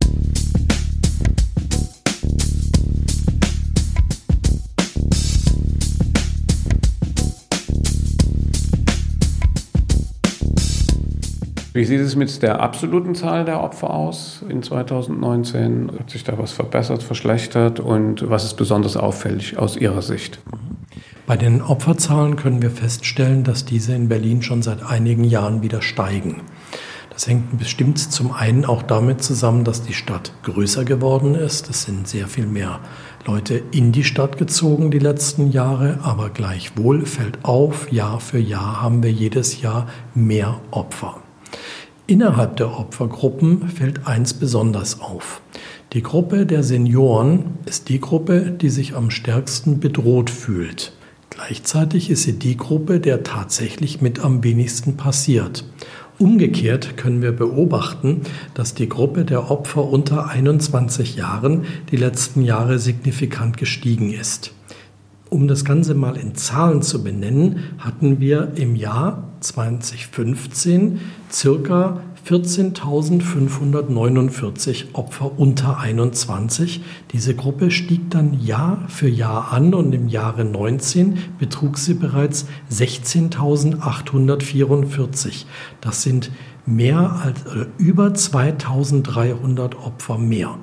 Wie 11.75 11.83
sieht 11.83 11.99
es 11.99 12.15
mit 12.15 12.41
der 12.41 12.61
absoluten 12.61 13.15
Zahl 13.15 13.43
der 13.43 13.61
Opfer 13.61 13.89
aus 13.89 14.45
in 14.47 14.63
2019? 14.63 15.91
Hat 15.99 16.09
sich 16.09 16.23
da 16.23 16.37
was 16.37 16.53
verbessert, 16.53 17.03
verschlechtert 17.03 17.81
und 17.81 18.29
was 18.29 18.45
ist 18.45 18.53
besonders 18.53 18.95
auffällig 18.95 19.57
aus 19.57 19.75
Ihrer 19.75 20.01
Sicht? 20.01 20.39
Bei 21.27 21.35
den 21.35 21.61
Opferzahlen 21.61 22.37
können 22.37 22.61
wir 22.61 22.71
feststellen, 22.71 23.43
dass 23.43 23.65
diese 23.65 23.93
in 23.93 24.07
Berlin 24.07 24.41
schon 24.41 24.61
seit 24.61 24.83
einigen 24.89 25.25
Jahren 25.25 25.63
wieder 25.63 25.81
steigen. 25.81 26.43
Das 27.09 27.27
hängt 27.27 27.59
bestimmt 27.59 27.99
zum 27.99 28.31
einen 28.31 28.63
auch 28.63 28.81
damit 28.81 29.21
zusammen, 29.21 29.65
dass 29.65 29.81
die 29.81 29.93
Stadt 29.93 30.31
größer 30.43 30.85
geworden 30.85 31.35
ist. 31.35 31.69
Es 31.69 31.83
sind 31.83 32.07
sehr 32.07 32.27
viel 32.27 32.45
mehr 32.47 32.79
Leute 33.25 33.61
in 33.71 33.91
die 33.91 34.05
Stadt 34.05 34.37
gezogen 34.37 34.91
die 34.91 34.99
letzten 34.99 35.51
Jahre, 35.51 35.99
aber 36.03 36.29
gleichwohl 36.29 37.05
fällt 37.05 37.43
auf, 37.43 37.91
Jahr 37.91 38.21
für 38.21 38.39
Jahr 38.39 38.81
haben 38.81 39.03
wir 39.03 39.11
jedes 39.11 39.61
Jahr 39.61 39.87
mehr 40.13 40.61
Opfer. 40.71 41.24
Innerhalb 42.07 42.57
der 42.57 42.77
Opfergruppen 42.77 43.67
fällt 43.67 44.05
eins 44.05 44.33
besonders 44.33 45.01
auf. 45.01 45.41
Die 45.93 46.03
Gruppe 46.03 46.45
der 46.45 46.61
Senioren 46.61 47.57
ist 47.65 47.89
die 47.89 47.99
Gruppe, 47.99 48.51
die 48.51 48.69
sich 48.69 48.95
am 48.95 49.09
stärksten 49.09 49.79
bedroht 49.79 50.29
fühlt. 50.29 50.93
Gleichzeitig 51.29 52.09
ist 52.09 52.23
sie 52.23 52.39
die 52.39 52.57
Gruppe, 52.57 52.99
der 52.99 53.23
tatsächlich 53.23 54.01
mit 54.01 54.23
am 54.23 54.43
wenigsten 54.43 54.97
passiert. 54.97 55.65
Umgekehrt 56.17 56.95
können 56.95 57.21
wir 57.21 57.33
beobachten, 57.33 58.21
dass 58.53 58.73
die 58.73 58.87
Gruppe 58.87 59.25
der 59.25 59.51
Opfer 59.51 59.83
unter 59.83 60.29
21 60.29 61.15
Jahren 61.15 61.65
die 61.91 61.97
letzten 61.97 62.41
Jahre 62.41 62.79
signifikant 62.79 63.57
gestiegen 63.57 64.13
ist. 64.13 64.53
Um 65.29 65.47
das 65.47 65.65
Ganze 65.65 65.93
mal 65.93 66.15
in 66.15 66.35
Zahlen 66.35 66.81
zu 66.81 67.03
benennen, 67.03 67.59
hatten 67.79 68.21
wir 68.21 68.53
im 68.55 68.77
Jahr 68.77 69.34
2015 69.45 70.99
circa 71.31 72.01
14.549 72.27 74.93
Opfer 74.93 75.37
unter 75.37 75.79
21. 75.79 76.81
Diese 77.11 77.35
Gruppe 77.35 77.69
stieg 77.69 78.09
dann 78.09 78.41
Jahr 78.41 78.83
für 78.87 79.07
Jahr 79.07 79.53
an 79.53 79.75
und 79.75 79.93
im 79.93 80.07
Jahre 80.07 80.43
19 80.43 81.19
betrug 81.37 81.77
sie 81.77 81.93
bereits 81.93 82.47
16.844. 82.71 85.45
Das 85.81 86.01
sind 86.01 86.31
mehr 86.65 87.21
als 87.23 87.45
äh, 87.45 87.67
über 87.77 88.07
2.300 88.07 89.75
Opfer 89.75 90.17
mehr. 90.17 90.57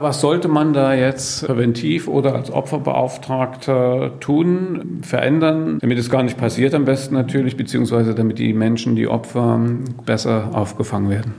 Was 0.00 0.20
sollte 0.20 0.46
man 0.46 0.72
da 0.72 0.94
jetzt 0.94 1.44
präventiv 1.44 2.06
oder 2.06 2.36
als 2.36 2.52
Opferbeauftragter 2.52 4.20
tun, 4.20 5.00
verändern, 5.02 5.78
damit 5.80 5.98
es 5.98 6.08
gar 6.08 6.22
nicht 6.22 6.36
passiert 6.36 6.72
am 6.74 6.84
besten 6.84 7.14
natürlich, 7.14 7.56
beziehungsweise 7.56 8.14
damit 8.14 8.38
die 8.38 8.52
Menschen, 8.52 8.94
die 8.94 9.08
Opfer 9.08 9.60
besser 10.06 10.50
aufgefangen 10.52 11.10
werden? 11.10 11.34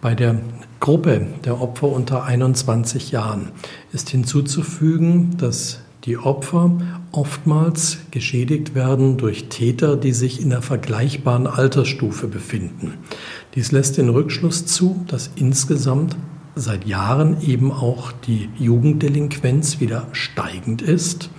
Bei 0.00 0.14
der 0.14 0.36
Gruppe 0.78 1.26
der 1.44 1.60
Opfer 1.60 1.88
unter 1.88 2.24
21 2.24 3.10
Jahren 3.10 3.48
ist 3.92 4.08
hinzuzufügen, 4.10 5.36
dass 5.36 5.80
die 6.04 6.16
Opfer 6.16 6.70
oftmals 7.12 7.98
geschädigt 8.10 8.74
werden 8.74 9.16
durch 9.16 9.48
Täter, 9.48 9.96
die 9.96 10.12
sich 10.12 10.40
in 10.40 10.52
einer 10.52 10.62
vergleichbaren 10.62 11.46
Altersstufe 11.46 12.28
befinden. 12.28 12.94
Dies 13.54 13.72
lässt 13.72 13.98
den 13.98 14.08
Rückschluss 14.08 14.64
zu, 14.64 15.04
dass 15.08 15.30
insgesamt 15.34 16.16
seit 16.54 16.86
Jahren 16.86 17.36
eben 17.42 17.70
auch 17.70 18.12
die 18.12 18.48
Jugenddelinquenz 18.58 19.80
wieder 19.80 20.08
steigend 20.12 20.82
ist. 20.82 21.30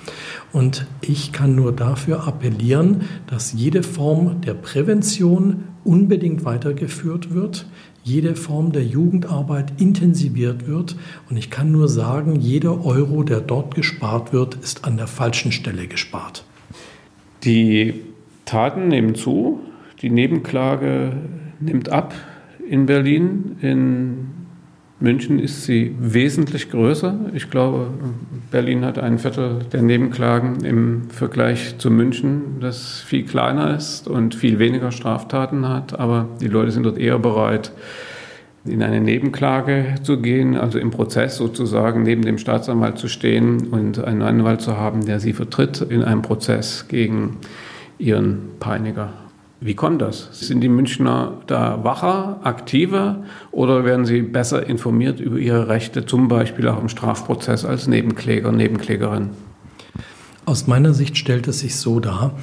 Und 0.51 0.87
ich 1.01 1.31
kann 1.31 1.55
nur 1.55 1.71
dafür 1.71 2.27
appellieren, 2.27 3.03
dass 3.27 3.53
jede 3.53 3.83
Form 3.83 4.41
der 4.41 4.53
Prävention 4.53 5.65
unbedingt 5.83 6.45
weitergeführt 6.45 7.33
wird, 7.33 7.65
jede 8.03 8.35
Form 8.35 8.71
der 8.71 8.83
Jugendarbeit 8.83 9.79
intensiviert 9.79 10.67
wird. 10.67 10.95
Und 11.29 11.37
ich 11.37 11.49
kann 11.49 11.71
nur 11.71 11.87
sagen, 11.87 12.35
jeder 12.35 12.85
Euro, 12.85 13.23
der 13.23 13.41
dort 13.41 13.75
gespart 13.75 14.33
wird, 14.33 14.55
ist 14.55 14.85
an 14.85 14.97
der 14.97 15.07
falschen 15.07 15.51
Stelle 15.51 15.87
gespart. 15.87 16.43
Die 17.43 18.01
Taten 18.45 18.87
nehmen 18.87 19.15
zu, 19.15 19.59
die 20.01 20.09
Nebenklage 20.09 21.13
nimmt 21.59 21.89
ab 21.89 22.13
in 22.67 22.85
Berlin. 22.85 23.57
In 23.61 24.40
München 25.01 25.39
ist 25.39 25.63
sie 25.63 25.95
wesentlich 25.99 26.69
größer. 26.69 27.31
Ich 27.33 27.49
glaube, 27.49 27.87
Berlin 28.51 28.85
hat 28.85 28.99
ein 28.99 29.17
Viertel 29.17 29.59
der 29.73 29.81
Nebenklagen 29.81 30.63
im 30.63 31.09
Vergleich 31.09 31.79
zu 31.79 31.89
München, 31.89 32.59
das 32.59 33.01
viel 33.01 33.25
kleiner 33.25 33.75
ist 33.75 34.07
und 34.07 34.35
viel 34.35 34.59
weniger 34.59 34.91
Straftaten 34.91 35.67
hat. 35.67 35.99
Aber 35.99 36.27
die 36.39 36.47
Leute 36.47 36.71
sind 36.71 36.83
dort 36.83 36.99
eher 36.99 37.17
bereit, 37.17 37.71
in 38.63 38.83
eine 38.83 39.01
Nebenklage 39.01 39.95
zu 40.03 40.21
gehen, 40.21 40.55
also 40.55 40.77
im 40.77 40.91
Prozess 40.91 41.35
sozusagen 41.35 42.03
neben 42.03 42.21
dem 42.21 42.37
Staatsanwalt 42.37 42.99
zu 42.99 43.07
stehen 43.07 43.69
und 43.69 44.03
einen 44.03 44.21
Anwalt 44.21 44.61
zu 44.61 44.77
haben, 44.77 45.03
der 45.05 45.19
sie 45.19 45.33
vertritt 45.33 45.81
in 45.81 46.03
einem 46.03 46.21
Prozess 46.21 46.87
gegen 46.87 47.37
ihren 47.97 48.49
Peiniger. 48.59 49.13
Wie 49.63 49.75
kommt 49.75 50.01
das? 50.01 50.27
Sind 50.31 50.61
die 50.61 50.69
Münchner 50.69 51.37
da 51.45 51.83
wacher, 51.83 52.39
aktiver 52.41 53.23
oder 53.51 53.85
werden 53.85 54.07
sie 54.07 54.23
besser 54.23 54.65
informiert 54.65 55.19
über 55.19 55.37
ihre 55.37 55.67
Rechte, 55.67 56.03
zum 56.03 56.27
Beispiel 56.27 56.67
auch 56.67 56.81
im 56.81 56.89
Strafprozess 56.89 57.63
als 57.63 57.85
Nebenkläger, 57.85 58.51
Nebenklägerin? 58.51 59.29
Aus 60.45 60.65
meiner 60.65 60.95
Sicht 60.95 61.15
stellt 61.15 61.47
es 61.47 61.59
sich 61.59 61.75
so 61.75 61.99
dar, 61.99 62.33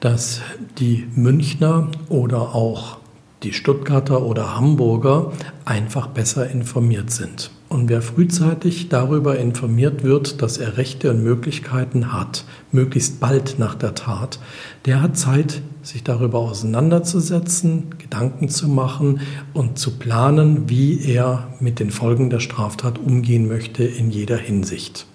dass 0.00 0.42
die 0.80 1.06
Münchner 1.14 1.90
oder 2.08 2.56
auch 2.56 2.98
die 3.44 3.52
Stuttgarter 3.52 4.24
oder 4.24 4.56
Hamburger 4.56 5.30
einfach 5.64 6.08
besser 6.08 6.50
informiert 6.50 7.12
sind. 7.12 7.52
Und 7.74 7.88
wer 7.88 8.02
frühzeitig 8.02 8.88
darüber 8.88 9.36
informiert 9.36 10.04
wird, 10.04 10.42
dass 10.42 10.58
er 10.58 10.76
Rechte 10.76 11.10
und 11.10 11.24
Möglichkeiten 11.24 12.12
hat, 12.12 12.44
möglichst 12.70 13.18
bald 13.18 13.58
nach 13.58 13.74
der 13.74 13.96
Tat, 13.96 14.38
der 14.86 15.02
hat 15.02 15.18
Zeit, 15.18 15.60
sich 15.82 16.04
darüber 16.04 16.38
auseinanderzusetzen, 16.38 17.98
Gedanken 17.98 18.48
zu 18.48 18.68
machen 18.68 19.22
und 19.54 19.76
zu 19.76 19.98
planen, 19.98 20.70
wie 20.70 21.04
er 21.04 21.48
mit 21.58 21.80
den 21.80 21.90
Folgen 21.90 22.30
der 22.30 22.38
Straftat 22.38 22.96
umgehen 22.96 23.48
möchte 23.48 23.82
in 23.82 24.08
jeder 24.08 24.36
Hinsicht. 24.36 25.08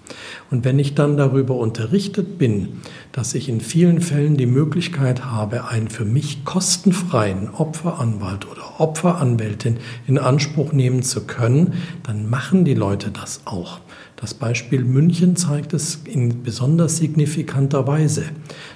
Und 0.50 0.64
wenn 0.64 0.78
ich 0.78 0.94
dann 0.94 1.16
darüber 1.16 1.56
unterrichtet 1.56 2.38
bin, 2.38 2.80
dass 3.12 3.34
ich 3.34 3.48
in 3.48 3.60
vielen 3.60 4.00
Fällen 4.00 4.36
die 4.36 4.46
Möglichkeit 4.46 5.24
habe, 5.24 5.68
einen 5.68 5.88
für 5.88 6.04
mich 6.04 6.44
kostenfreien 6.44 7.50
Opferanwalt 7.50 8.46
oder 8.50 8.80
Opferanwältin 8.80 9.78
in 10.06 10.18
Anspruch 10.18 10.72
nehmen 10.72 11.02
zu 11.02 11.26
können, 11.26 11.74
dann 12.02 12.28
machen 12.28 12.64
die 12.64 12.74
Leute 12.74 13.10
das 13.10 13.42
auch. 13.44 13.80
Das 14.16 14.34
Beispiel 14.34 14.84
München 14.84 15.36
zeigt 15.36 15.72
es 15.72 16.02
in 16.04 16.42
besonders 16.42 16.98
signifikanter 16.98 17.86
Weise. 17.86 18.24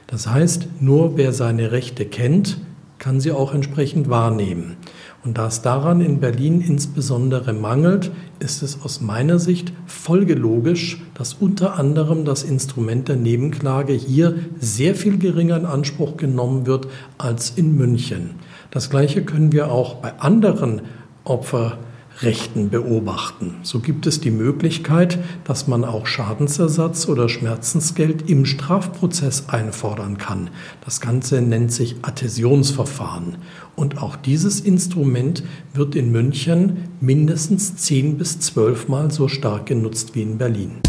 Das 0.06 0.26
heißt, 0.26 0.80
nur 0.80 1.16
wer 1.16 1.32
seine 1.32 1.70
Rechte 1.70 2.06
kennt, 2.06 2.58
kann 2.98 3.20
sie 3.20 3.32
auch 3.32 3.52
entsprechend 3.52 4.08
wahrnehmen. 4.08 4.76
Und 5.24 5.38
da 5.38 5.46
es 5.46 5.62
daran 5.62 6.02
in 6.02 6.20
Berlin 6.20 6.60
insbesondere 6.60 7.54
mangelt, 7.54 8.12
ist 8.40 8.62
es 8.62 8.82
aus 8.82 9.00
meiner 9.00 9.38
Sicht 9.38 9.72
folgelogisch, 9.86 11.02
dass 11.14 11.32
unter 11.32 11.78
anderem 11.78 12.26
das 12.26 12.42
Instrument 12.42 13.08
der 13.08 13.16
Nebenklage 13.16 13.94
hier 13.94 14.34
sehr 14.60 14.94
viel 14.94 15.18
geringer 15.18 15.56
in 15.56 15.64
Anspruch 15.64 16.18
genommen 16.18 16.66
wird 16.66 16.88
als 17.16 17.50
in 17.56 17.74
München. 17.74 18.32
Das 18.70 18.90
Gleiche 18.90 19.24
können 19.24 19.52
wir 19.52 19.70
auch 19.70 19.94
bei 19.94 20.12
anderen 20.18 20.82
Opfer 21.24 21.78
Rechten 22.20 22.70
beobachten. 22.70 23.56
So 23.62 23.80
gibt 23.80 24.06
es 24.06 24.20
die 24.20 24.30
Möglichkeit, 24.30 25.18
dass 25.44 25.66
man 25.66 25.84
auch 25.84 26.06
Schadensersatz 26.06 27.08
oder 27.08 27.28
Schmerzensgeld 27.28 28.28
im 28.30 28.46
Strafprozess 28.46 29.48
einfordern 29.48 30.18
kann. 30.18 30.50
Das 30.84 31.00
Ganze 31.00 31.42
nennt 31.42 31.72
sich 31.72 31.96
Adhäsionsverfahren. 32.02 33.38
Und 33.76 33.98
auch 34.00 34.16
dieses 34.16 34.60
Instrument 34.60 35.42
wird 35.72 35.96
in 35.96 36.12
München 36.12 36.88
mindestens 37.00 37.76
zehn 37.76 38.16
bis 38.16 38.38
zwölfmal 38.38 39.10
so 39.10 39.28
stark 39.28 39.66
genutzt 39.66 40.14
wie 40.14 40.22
in 40.22 40.38
Berlin. 40.38 40.80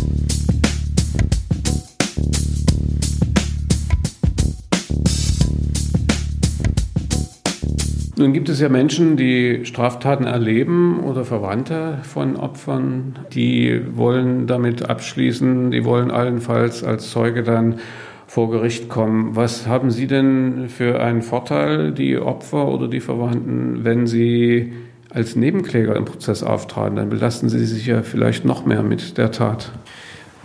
Nun 8.17 8.31
gibt 8.31 8.47
es 8.47 8.61
ja 8.61 8.69
Menschen, 8.69 9.17
die 9.17 9.65
Straftaten 9.65 10.25
erleben 10.25 11.01
oder 11.01 11.25
Verwandte 11.25 11.99
von 12.03 12.37
Opfern, 12.37 13.19
die 13.33 13.81
wollen 13.93 14.47
damit 14.47 14.89
abschließen, 14.89 15.71
die 15.71 15.83
wollen 15.83 16.11
allenfalls 16.11 16.81
als 16.81 17.11
Zeuge 17.11 17.43
dann 17.43 17.79
vor 18.25 18.49
Gericht 18.49 18.87
kommen. 18.87 19.35
Was 19.35 19.67
haben 19.67 19.91
Sie 19.91 20.07
denn 20.07 20.69
für 20.69 21.01
einen 21.01 21.23
Vorteil, 21.23 21.91
die 21.91 22.17
Opfer 22.17 22.69
oder 22.69 22.87
die 22.87 23.01
Verwandten, 23.01 23.83
wenn 23.83 24.07
sie 24.07 24.71
als 25.09 25.35
Nebenkläger 25.35 25.95
im 25.97 26.05
Prozess 26.05 26.41
auftraten? 26.41 26.95
Dann 26.95 27.09
belasten 27.09 27.49
Sie 27.49 27.65
sich 27.65 27.85
ja 27.85 28.01
vielleicht 28.01 28.45
noch 28.45 28.65
mehr 28.65 28.81
mit 28.81 29.17
der 29.17 29.31
Tat. 29.31 29.73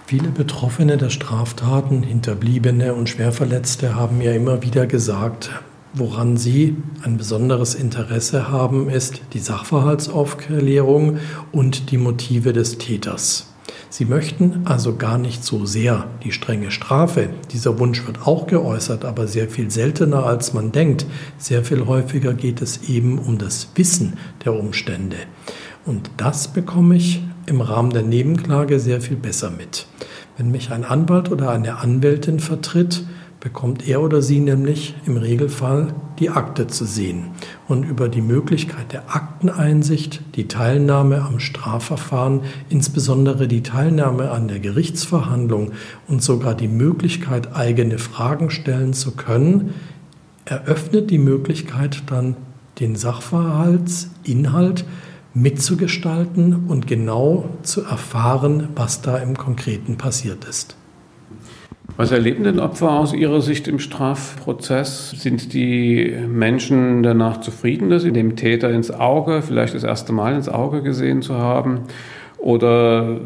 Viele 0.07 0.29
Betroffene 0.29 0.97
der 0.97 1.11
Straftaten, 1.11 2.03
Hinterbliebene 2.03 2.95
und 2.95 3.09
Schwerverletzte 3.09 3.95
haben 3.95 4.19
mir 4.19 4.35
immer 4.35 4.61
wieder 4.61 4.89
gesagt, 4.89 5.51
Woran 5.93 6.37
Sie 6.37 6.77
ein 7.03 7.17
besonderes 7.17 7.75
Interesse 7.75 8.49
haben, 8.49 8.89
ist 8.89 9.23
die 9.33 9.41
Sachverhaltsaufklärung 9.41 11.19
und 11.51 11.91
die 11.91 11.99
Motive 11.99 12.53
des 12.53 12.79
Täters. 12.79 13.53
Sie 13.89 14.05
möchten 14.05 14.63
also 14.67 14.95
gar 14.95 15.19
nicht 15.19 15.45
so 15.45 15.67
sehr 15.67 16.07
die 16.23 16.31
strenge 16.31 16.71
Strafe. 16.71 17.31
Dieser 17.51 17.81
Wunsch 17.81 18.07
wird 18.07 18.25
auch 18.25 18.47
geäußert, 18.47 19.05
aber 19.05 19.27
sehr 19.27 19.49
viel 19.49 19.73
seltener 19.73 20.27
als 20.27 20.55
man 20.55 20.71
denkt. 20.71 21.07
Sehr 21.39 21.65
viel 21.65 21.85
häufiger 21.87 22.35
geht 22.35 22.63
es 22.63 22.89
eben 22.89 23.19
um 23.19 23.39
das 23.39 23.71
Wissen 23.75 24.17
der 24.45 24.55
Umstände. 24.55 25.17
Und 25.87 26.09
das 26.17 26.49
bekomme 26.49 26.95
ich 26.95 27.21
im 27.47 27.61
Rahmen 27.61 27.91
der 27.91 28.03
Nebenklage 28.03 28.79
sehr 28.79 29.01
viel 29.01 29.17
besser 29.17 29.51
mit. 29.51 29.87
Wenn 30.37 30.53
mich 30.53 30.71
ein 30.71 30.85
Anwalt 30.85 31.33
oder 31.33 31.51
eine 31.51 31.79
Anwältin 31.79 32.39
vertritt, 32.39 33.05
bekommt 33.41 33.89
er 33.89 34.03
oder 34.03 34.21
sie 34.21 34.39
nämlich 34.39 34.95
im 35.07 35.17
Regelfall 35.17 35.95
die 36.19 36.29
Akte 36.29 36.67
zu 36.67 36.85
sehen 36.85 37.31
und 37.67 37.85
über 37.85 38.11
die 38.11 38.21
Möglichkeit 38.21 38.93
der 38.93 39.15
Akteneinsicht, 39.15 40.21
die 40.37 40.47
Teilnahme 40.47 41.23
am 41.23 41.41
Strafverfahren, 41.41 42.43
insbesondere 42.69 43.49
die 43.49 43.63
Teilnahme 43.63 44.31
an 44.31 44.47
der 44.47 44.61
Gerichtsverhandlung 44.61 45.73
und 46.07 46.23
sogar 46.23 46.55
die 46.55 46.69
Möglichkeit, 46.69 47.57
eigene 47.57 47.99
Fragen 47.99 48.51
stellen 48.51 48.93
zu 48.93 49.13
können, 49.13 49.73
eröffnet 50.45 51.11
die 51.11 51.19
Möglichkeit 51.19 52.03
dann 52.07 52.37
den 52.79 52.97
Sachverhaltsinhalt 52.97 54.85
mitzugestalten 55.33 56.67
und 56.69 56.87
genau 56.87 57.49
zu 57.63 57.85
erfahren, 57.85 58.69
was 58.75 59.01
da 59.01 59.17
im 59.19 59.37
Konkreten 59.37 59.97
passiert 59.97 60.45
ist. 60.45 60.77
Was 61.97 62.13
erleben 62.13 62.45
denn 62.45 62.59
Opfer 62.59 62.93
aus 62.93 63.13
Ihrer 63.13 63.43
Sicht 63.43 63.69
im 63.69 63.79
Strafprozess? 63.79 65.11
Sind 65.11 65.53
die 65.53 66.17
Menschen 66.29 67.03
danach 67.03 67.41
zufrieden, 67.41 67.91
dass 67.91 68.03
sie 68.03 68.13
dem 68.13 68.37
Täter 68.37 68.71
ins 68.71 68.91
Auge, 68.91 69.43
vielleicht 69.43 69.75
das 69.75 69.85
erste 69.85 70.13
Mal 70.13 70.35
ins 70.35 70.49
Auge 70.49 70.83
gesehen 70.83 71.23
zu 71.23 71.35
haben? 71.35 71.83
Oder 72.39 73.21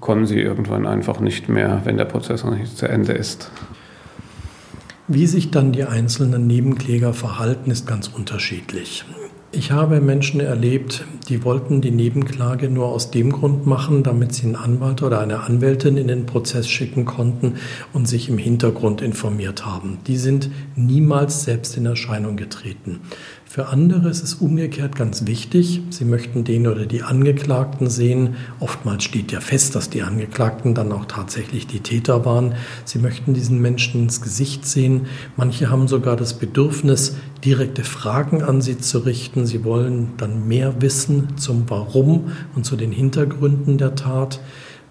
kommen 0.00 0.26
sie 0.26 0.40
irgendwann 0.40 0.86
einfach 0.86 1.20
nicht 1.20 1.48
mehr, 1.48 1.80
wenn 1.84 1.96
der 1.96 2.04
Prozess 2.04 2.44
noch 2.44 2.54
nicht 2.54 2.76
zu 2.76 2.86
Ende 2.86 3.12
ist? 3.12 3.50
Wie 5.06 5.26
sich 5.26 5.50
dann 5.50 5.72
die 5.72 5.84
einzelnen 5.84 6.46
Nebenkläger 6.46 7.14
verhalten, 7.14 7.70
ist 7.70 7.86
ganz 7.86 8.08
unterschiedlich. 8.08 9.06
Ich 9.50 9.72
habe 9.72 10.02
Menschen 10.02 10.40
erlebt, 10.40 11.06
die 11.30 11.42
wollten 11.42 11.80
die 11.80 11.90
Nebenklage 11.90 12.68
nur 12.68 12.88
aus 12.88 13.10
dem 13.10 13.32
Grund 13.32 13.66
machen, 13.66 14.02
damit 14.02 14.34
sie 14.34 14.42
einen 14.42 14.56
Anwalt 14.56 15.02
oder 15.02 15.20
eine 15.20 15.40
Anwältin 15.40 15.96
in 15.96 16.06
den 16.06 16.26
Prozess 16.26 16.68
schicken 16.68 17.06
konnten 17.06 17.54
und 17.94 18.06
sich 18.06 18.28
im 18.28 18.36
Hintergrund 18.36 19.00
informiert 19.00 19.64
haben. 19.64 20.00
Die 20.06 20.18
sind 20.18 20.50
niemals 20.76 21.44
selbst 21.44 21.78
in 21.78 21.86
Erscheinung 21.86 22.36
getreten. 22.36 23.00
Für 23.50 23.68
andere 23.68 24.10
ist 24.10 24.22
es 24.22 24.34
umgekehrt 24.34 24.94
ganz 24.94 25.24
wichtig. 25.26 25.80
Sie 25.88 26.04
möchten 26.04 26.44
den 26.44 26.66
oder 26.66 26.84
die 26.84 27.02
Angeklagten 27.02 27.88
sehen. 27.88 28.36
Oftmals 28.60 29.04
steht 29.04 29.32
ja 29.32 29.40
fest, 29.40 29.74
dass 29.74 29.88
die 29.88 30.02
Angeklagten 30.02 30.74
dann 30.74 30.92
auch 30.92 31.06
tatsächlich 31.06 31.66
die 31.66 31.80
Täter 31.80 32.26
waren. 32.26 32.54
Sie 32.84 32.98
möchten 32.98 33.32
diesen 33.32 33.58
Menschen 33.62 34.02
ins 34.02 34.20
Gesicht 34.20 34.66
sehen. 34.66 35.06
Manche 35.38 35.70
haben 35.70 35.88
sogar 35.88 36.14
das 36.14 36.34
Bedürfnis, 36.34 37.16
direkte 37.42 37.84
Fragen 37.84 38.42
an 38.42 38.60
sie 38.60 38.76
zu 38.76 38.98
richten. 38.98 39.46
Sie 39.46 39.64
wollen 39.64 40.10
dann 40.18 40.46
mehr 40.46 40.82
wissen 40.82 41.38
zum 41.38 41.70
Warum 41.70 42.32
und 42.54 42.66
zu 42.66 42.76
den 42.76 42.92
Hintergründen 42.92 43.78
der 43.78 43.94
Tat. 43.94 44.40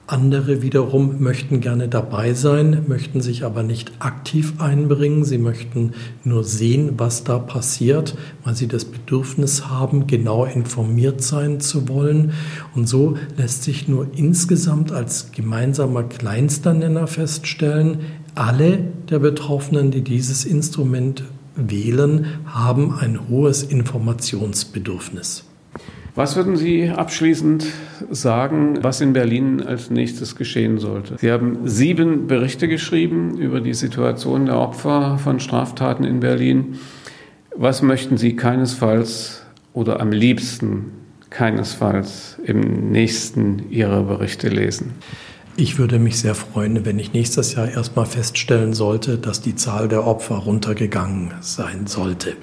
Andere 0.09 0.61
wiederum 0.61 1.21
möchten 1.21 1.59
gerne 1.59 1.89
dabei 1.89 2.33
sein, 2.33 2.85
möchten 2.87 3.19
sich 3.19 3.43
aber 3.43 3.61
nicht 3.61 3.91
aktiv 3.99 4.53
einbringen. 4.57 5.25
Sie 5.25 5.37
möchten 5.37 5.91
nur 6.23 6.45
sehen, 6.45 6.93
was 6.95 7.25
da 7.25 7.37
passiert, 7.39 8.15
weil 8.45 8.55
sie 8.55 8.69
das 8.69 8.85
Bedürfnis 8.85 9.67
haben, 9.67 10.07
genau 10.07 10.45
informiert 10.45 11.21
sein 11.21 11.59
zu 11.59 11.89
wollen. 11.89 12.31
Und 12.73 12.87
so 12.87 13.17
lässt 13.35 13.63
sich 13.63 13.89
nur 13.89 14.07
insgesamt 14.15 14.93
als 14.93 15.33
gemeinsamer 15.33 16.03
kleinster 16.03 16.73
Nenner 16.73 17.07
feststellen, 17.07 17.99
alle 18.33 18.79
der 19.09 19.19
Betroffenen, 19.19 19.91
die 19.91 20.03
dieses 20.03 20.45
Instrument 20.45 21.25
wählen, 21.57 22.27
haben 22.45 22.97
ein 22.97 23.27
hohes 23.27 23.61
Informationsbedürfnis. 23.61 25.46
Was 26.17 26.35
würden 26.35 26.57
Sie 26.57 26.89
abschließend 26.89 27.67
sagen, 28.09 28.79
was 28.81 29.01
in 29.01 29.13
Berlin 29.13 29.61
als 29.61 29.91
nächstes 29.91 30.35
geschehen 30.35 30.79
sollte? 30.79 31.15
Sie 31.19 31.31
haben 31.31 31.67
sieben 31.67 32.25
Berichte 32.25 32.67
geschrieben 32.67 33.37
über 33.37 33.61
die 33.61 33.75
Situation 33.75 34.47
der 34.47 34.57
Opfer 34.57 35.19
von 35.19 35.39
Straftaten 35.39 36.03
in 36.03 36.19
Berlin. 36.19 36.79
Was 37.55 37.83
möchten 37.83 38.17
Sie 38.17 38.35
keinesfalls 38.35 39.43
oder 39.73 40.01
am 40.01 40.11
liebsten 40.11 40.85
keinesfalls 41.29 42.39
im 42.43 42.89
nächsten 42.89 43.69
Ihrer 43.69 44.01
Berichte 44.01 44.49
lesen? 44.49 44.95
Ich 45.59 45.79
würde 45.79 45.97
mich 45.97 46.19
sehr 46.19 46.35
freuen, 46.35 46.85
wenn 46.85 46.99
ich 46.99 47.13
nächstes 47.13 47.55
Jahr 47.55 47.67
erstmal 47.67 48.05
feststellen 48.05 48.75
sollte, 48.75 49.17
dass 49.17 49.41
die 49.41 49.55
Zahl 49.55 49.87
der 49.87 50.05
Opfer 50.05 50.35
runtergegangen 50.35 51.33
sein 51.41 51.87
sollte. 51.87 52.35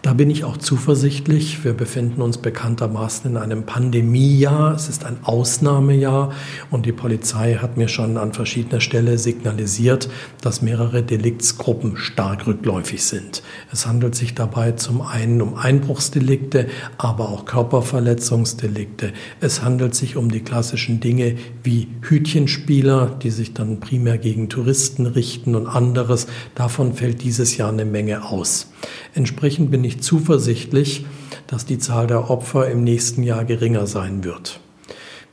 Da 0.00 0.14
bin 0.14 0.30
ich 0.30 0.44
auch 0.44 0.56
zuversichtlich. 0.56 1.64
Wir 1.64 1.74
befinden 1.74 2.22
uns 2.22 2.38
bekanntermaßen 2.38 3.30
in 3.30 3.36
einem 3.36 3.66
Pandemiejahr. 3.66 4.74
Es 4.74 4.88
ist 4.88 5.04
ein 5.04 5.18
Ausnahmejahr 5.22 6.32
und 6.70 6.86
die 6.86 6.92
Polizei 6.92 7.56
hat 7.56 7.76
mir 7.76 7.88
schon 7.88 8.16
an 8.16 8.32
verschiedener 8.32 8.80
Stelle 8.80 9.18
signalisiert, 9.18 10.08
dass 10.40 10.62
mehrere 10.62 11.02
Deliktsgruppen 11.02 11.98
stark 11.98 12.46
rückläufig 12.46 13.04
sind. 13.04 13.42
Es 13.70 13.86
handelt 13.86 14.14
sich 14.14 14.34
dabei 14.34 14.72
zum 14.72 15.02
einen 15.02 15.42
um 15.42 15.56
Einbruchsdelikte, 15.56 16.68
aber 16.96 17.28
auch 17.28 17.44
Körperverletzungsdelikte. 17.44 19.12
Es 19.42 19.62
handelt 19.62 19.94
sich 19.94 20.16
um 20.16 20.30
die 20.30 20.40
klassischen 20.40 21.00
Dinge 21.00 21.36
wie 21.62 21.88
Hütchenspiel 22.00 22.61
Spieler, 22.62 23.18
die 23.20 23.30
sich 23.30 23.54
dann 23.54 23.80
primär 23.80 24.18
gegen 24.18 24.48
Touristen 24.48 25.06
richten 25.06 25.56
und 25.56 25.66
anderes. 25.66 26.28
Davon 26.54 26.94
fällt 26.94 27.24
dieses 27.24 27.56
Jahr 27.56 27.70
eine 27.72 27.84
Menge 27.84 28.24
aus. 28.24 28.70
Entsprechend 29.14 29.72
bin 29.72 29.82
ich 29.82 30.00
zuversichtlich, 30.00 31.04
dass 31.48 31.66
die 31.66 31.78
Zahl 31.78 32.06
der 32.06 32.30
Opfer 32.30 32.70
im 32.70 32.84
nächsten 32.84 33.24
Jahr 33.24 33.44
geringer 33.44 33.88
sein 33.88 34.22
wird. 34.22 34.60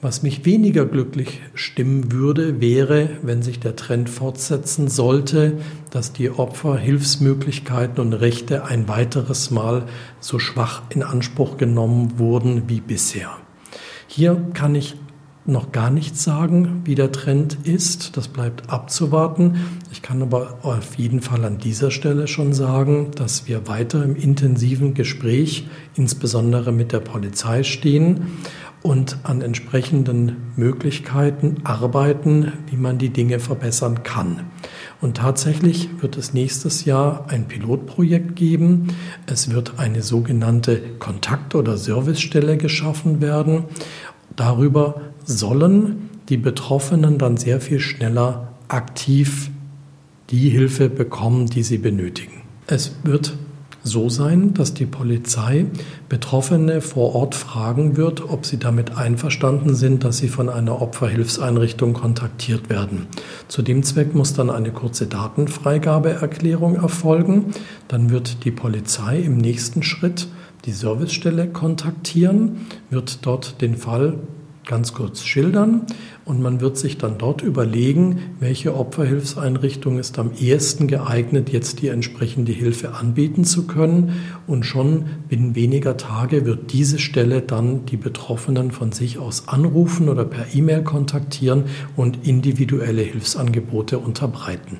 Was 0.02 0.24
mich 0.24 0.44
weniger 0.44 0.88
glücklich 0.88 1.40
stimmen 1.54 2.12
würde, 2.12 2.62
wäre, 2.62 3.12
wenn 3.22 3.44
sich 3.44 3.60
der 3.60 3.76
Trend 3.76 4.10
fortsetzen 4.10 4.88
sollte, 4.88 5.60
dass 5.92 6.14
die 6.14 6.32
Opfer 6.32 6.78
Hilfsmöglichkeiten 6.78 8.00
und 8.00 8.14
Rechte 8.14 8.66
ein 8.66 8.88
weiteres 8.88 9.52
Mal 9.52 9.84
so 10.20 10.40
schwach 10.40 10.82
in 10.90 11.04
Anspruch 11.04 11.58
genommen 11.58 12.18
wurden 12.18 12.64
wie 12.70 12.82
bisher. 12.82 13.30
Hier 14.08 14.42
kann 14.56 14.74
ich 14.74 14.96
noch 15.50 15.72
gar 15.72 15.90
nichts 15.90 16.24
sagen, 16.24 16.82
wie 16.86 16.96
der 16.96 17.12
Trend 17.12 17.58
ist. 17.64 18.16
Das 18.18 18.28
bleibt 18.28 18.70
abzuwarten. 18.70 19.60
Ich 19.92 20.02
kann 20.02 20.22
aber 20.22 20.60
auf 20.62 20.96
jeden 20.96 21.22
Fall 21.22 21.44
an 21.46 21.58
dieser 21.58 21.92
Stelle 21.92 22.28
schon 22.28 22.54
sagen, 22.54 23.12
dass 23.16 23.48
wir 23.48 23.68
weiter 23.68 24.04
im 24.04 24.16
intensiven 24.16 24.94
Gespräch, 24.94 25.68
insbesondere 25.96 26.72
mit 26.72 26.92
der 26.92 27.00
Polizei 27.00 27.64
stehen 27.64 28.40
und 28.82 29.18
an 29.24 29.42
entsprechenden 29.42 30.38
Möglichkeiten 30.56 31.58
arbeiten, 31.64 32.54
wie 32.68 32.78
man 32.78 32.98
die 32.98 33.10
Dinge 33.10 33.40
verbessern 33.40 34.04
kann. 34.04 34.46
Und 35.02 35.18
tatsächlich 35.18 35.90
wird 36.02 36.18
es 36.18 36.34
nächstes 36.34 36.86
Jahr 36.86 37.26
ein 37.30 37.48
Pilotprojekt 37.48 38.36
geben. 38.36 38.88
Es 39.26 39.52
wird 39.52 39.74
eine 39.78 40.02
sogenannte 40.02 40.82
Kontakt- 41.00 41.56
oder 41.56 41.78
Servicestelle 41.78 42.58
geschaffen 42.58 43.22
werden. 43.22 43.66
Darüber 44.36 45.02
sollen 45.30 46.10
die 46.30 46.38
Betroffenen 46.38 47.18
dann 47.18 47.38
sehr 47.38 47.62
viel 47.62 47.80
schneller 47.80 48.54
aktiv 48.68 49.52
die 50.32 50.50
Hilfe 50.50 50.90
bekommen, 50.90 51.46
die 51.48 51.64
sie 51.64 51.78
benötigen. 51.78 52.42
Es 52.68 52.96
wird 53.04 53.34
so 53.84 54.10
sein, 54.10 54.54
dass 54.54 54.74
die 54.74 54.86
Polizei 54.86 55.66
Betroffene 56.10 56.82
vor 56.82 57.16
Ort 57.16 57.36
fragen 57.36 57.96
wird, 57.96 58.30
ob 58.30 58.46
sie 58.46 58.58
damit 58.58 58.98
einverstanden 58.98 59.74
sind, 59.76 60.04
dass 60.04 60.18
sie 60.18 60.28
von 60.28 60.50
einer 60.50 60.82
Opferhilfseinrichtung 60.82 61.94
kontaktiert 61.94 62.70
werden. 62.70 63.08
Zu 63.48 63.62
dem 63.62 63.84
Zweck 63.84 64.14
muss 64.16 64.34
dann 64.34 64.50
eine 64.50 64.72
kurze 64.72 65.08
Datenfreigabeerklärung 65.08 66.76
erfolgen. 66.76 67.54
Dann 67.88 68.10
wird 68.10 68.44
die 68.44 68.52
Polizei 68.52 69.20
im 69.20 69.38
nächsten 69.38 69.84
Schritt 69.84 70.28
die 70.66 70.72
Servicestelle 70.72 71.48
kontaktieren, 71.48 72.68
wird 72.90 73.26
dort 73.26 73.62
den 73.62 73.78
Fall 73.78 74.16
ganz 74.70 74.94
kurz 74.94 75.24
schildern 75.24 75.88
und 76.26 76.42
man 76.42 76.62
wird 76.62 76.78
sich 76.78 77.00
dann 77.00 77.18
dort 77.18 77.42
überlegen, 77.42 78.20
welche 78.40 78.76
Opferhilfseinrichtung 78.76 79.98
ist 79.98 80.20
am 80.20 80.32
ehesten 80.40 80.88
geeignet, 80.88 81.50
jetzt 81.50 81.82
die 81.82 81.88
entsprechende 81.88 82.52
Hilfe 82.52 82.94
anbieten 82.94 83.46
zu 83.46 83.66
können. 83.66 84.14
Und 84.46 84.64
schon 84.64 85.06
binnen 85.28 85.56
weniger 85.56 85.98
Tage 85.98 86.46
wird 86.46 86.72
diese 86.72 87.00
Stelle 87.00 87.42
dann 87.42 87.88
die 87.88 87.98
Betroffenen 87.98 88.70
von 88.72 88.92
sich 88.92 89.18
aus 89.18 89.48
anrufen 89.48 90.08
oder 90.08 90.24
per 90.24 90.54
E-Mail 90.54 90.84
kontaktieren 90.84 91.64
und 91.96 92.28
individuelle 92.28 93.02
Hilfsangebote 93.02 93.98
unterbreiten. 93.98 94.80